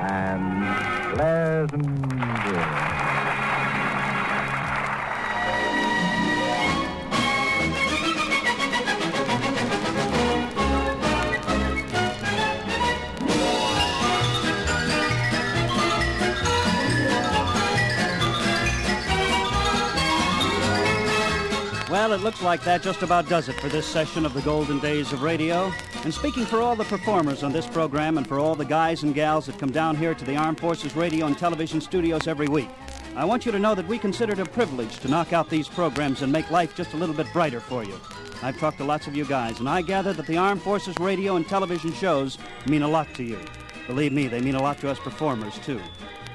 And 0.00 1.14
pleasant 1.14 2.08
dreams. 2.08 3.21
Well, 22.12 22.20
it 22.20 22.24
looks 22.24 22.42
like 22.42 22.62
that 22.64 22.82
just 22.82 23.00
about 23.00 23.26
does 23.26 23.48
it 23.48 23.58
for 23.58 23.70
this 23.70 23.86
session 23.86 24.26
of 24.26 24.34
the 24.34 24.42
Golden 24.42 24.78
Days 24.80 25.14
of 25.14 25.22
Radio. 25.22 25.72
And 26.04 26.12
speaking 26.12 26.44
for 26.44 26.60
all 26.60 26.76
the 26.76 26.84
performers 26.84 27.42
on 27.42 27.52
this 27.52 27.66
program 27.66 28.18
and 28.18 28.26
for 28.26 28.38
all 28.38 28.54
the 28.54 28.66
guys 28.66 29.02
and 29.02 29.14
gals 29.14 29.46
that 29.46 29.58
come 29.58 29.72
down 29.72 29.96
here 29.96 30.14
to 30.14 30.24
the 30.26 30.36
Armed 30.36 30.60
Forces 30.60 30.94
Radio 30.94 31.24
and 31.24 31.38
Television 31.38 31.80
studios 31.80 32.28
every 32.28 32.48
week, 32.48 32.68
I 33.16 33.24
want 33.24 33.46
you 33.46 33.52
to 33.52 33.58
know 33.58 33.74
that 33.74 33.88
we 33.88 33.98
consider 33.98 34.34
it 34.34 34.40
a 34.40 34.44
privilege 34.44 34.98
to 34.98 35.08
knock 35.08 35.32
out 35.32 35.48
these 35.48 35.68
programs 35.68 36.20
and 36.20 36.30
make 36.30 36.50
life 36.50 36.76
just 36.76 36.92
a 36.92 36.98
little 36.98 37.14
bit 37.14 37.32
brighter 37.32 37.60
for 37.60 37.82
you. 37.82 37.98
I've 38.42 38.60
talked 38.60 38.76
to 38.76 38.84
lots 38.84 39.06
of 39.06 39.16
you 39.16 39.24
guys, 39.24 39.60
and 39.60 39.66
I 39.66 39.80
gather 39.80 40.12
that 40.12 40.26
the 40.26 40.36
Armed 40.36 40.60
Forces 40.60 40.98
Radio 41.00 41.36
and 41.36 41.48
Television 41.48 41.94
shows 41.94 42.36
mean 42.66 42.82
a 42.82 42.88
lot 42.88 43.08
to 43.14 43.22
you. 43.22 43.38
Believe 43.86 44.12
me, 44.12 44.28
they 44.28 44.42
mean 44.42 44.56
a 44.56 44.62
lot 44.62 44.78
to 44.80 44.90
us 44.90 44.98
performers, 44.98 45.58
too. 45.60 45.80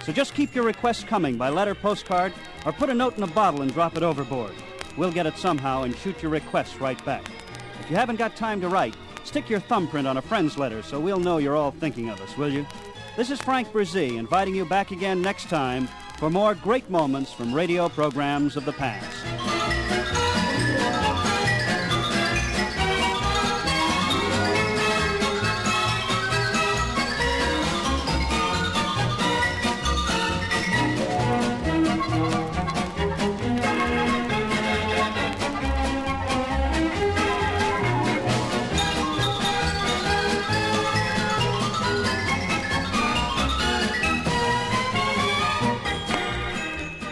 So 0.04 0.12
just 0.12 0.34
keep 0.34 0.56
your 0.56 0.66
requests 0.66 1.04
coming 1.04 1.38
by 1.38 1.50
letter, 1.50 1.76
postcard, 1.76 2.34
or 2.66 2.72
put 2.72 2.90
a 2.90 2.96
note 2.96 3.16
in 3.16 3.22
a 3.22 3.28
bottle 3.28 3.62
and 3.62 3.72
drop 3.72 3.96
it 3.96 4.02
overboard. 4.02 4.56
We'll 4.98 5.12
get 5.12 5.26
it 5.26 5.38
somehow 5.38 5.84
and 5.84 5.96
shoot 5.96 6.22
your 6.22 6.32
requests 6.32 6.82
right 6.82 7.04
back. 7.06 7.24
If 7.80 7.90
you 7.90 7.96
haven't 7.96 8.18
got 8.18 8.36
time 8.36 8.60
to 8.62 8.68
write, 8.68 8.96
stick 9.24 9.50
your 9.50 9.60
thumbprint 9.60 10.08
on 10.08 10.18
a 10.18 10.22
friend's 10.22 10.58
letter 10.58 10.82
so 10.82 11.00
we'll 11.00 11.20
know 11.20 11.38
you're 11.38 11.56
all 11.56 11.72
thinking 11.72 12.10
of 12.10 12.20
us, 12.22 12.38
will 12.38 12.52
you? 12.52 12.66
This 13.16 13.32
is 13.32 13.40
Frank 13.40 13.70
Bresee 13.70 14.18
inviting 14.18 14.56
you 14.56 14.66
back 14.66 14.92
again 14.92 15.22
next 15.22 15.50
time 15.50 15.88
for 16.18 16.30
more 16.30 16.56
great 16.56 16.90
moments 16.90 17.32
from 17.32 17.54
radio 17.54 17.88
programs 17.90 18.56
of 18.56 18.66
the 18.66 18.74
past. 18.74 19.57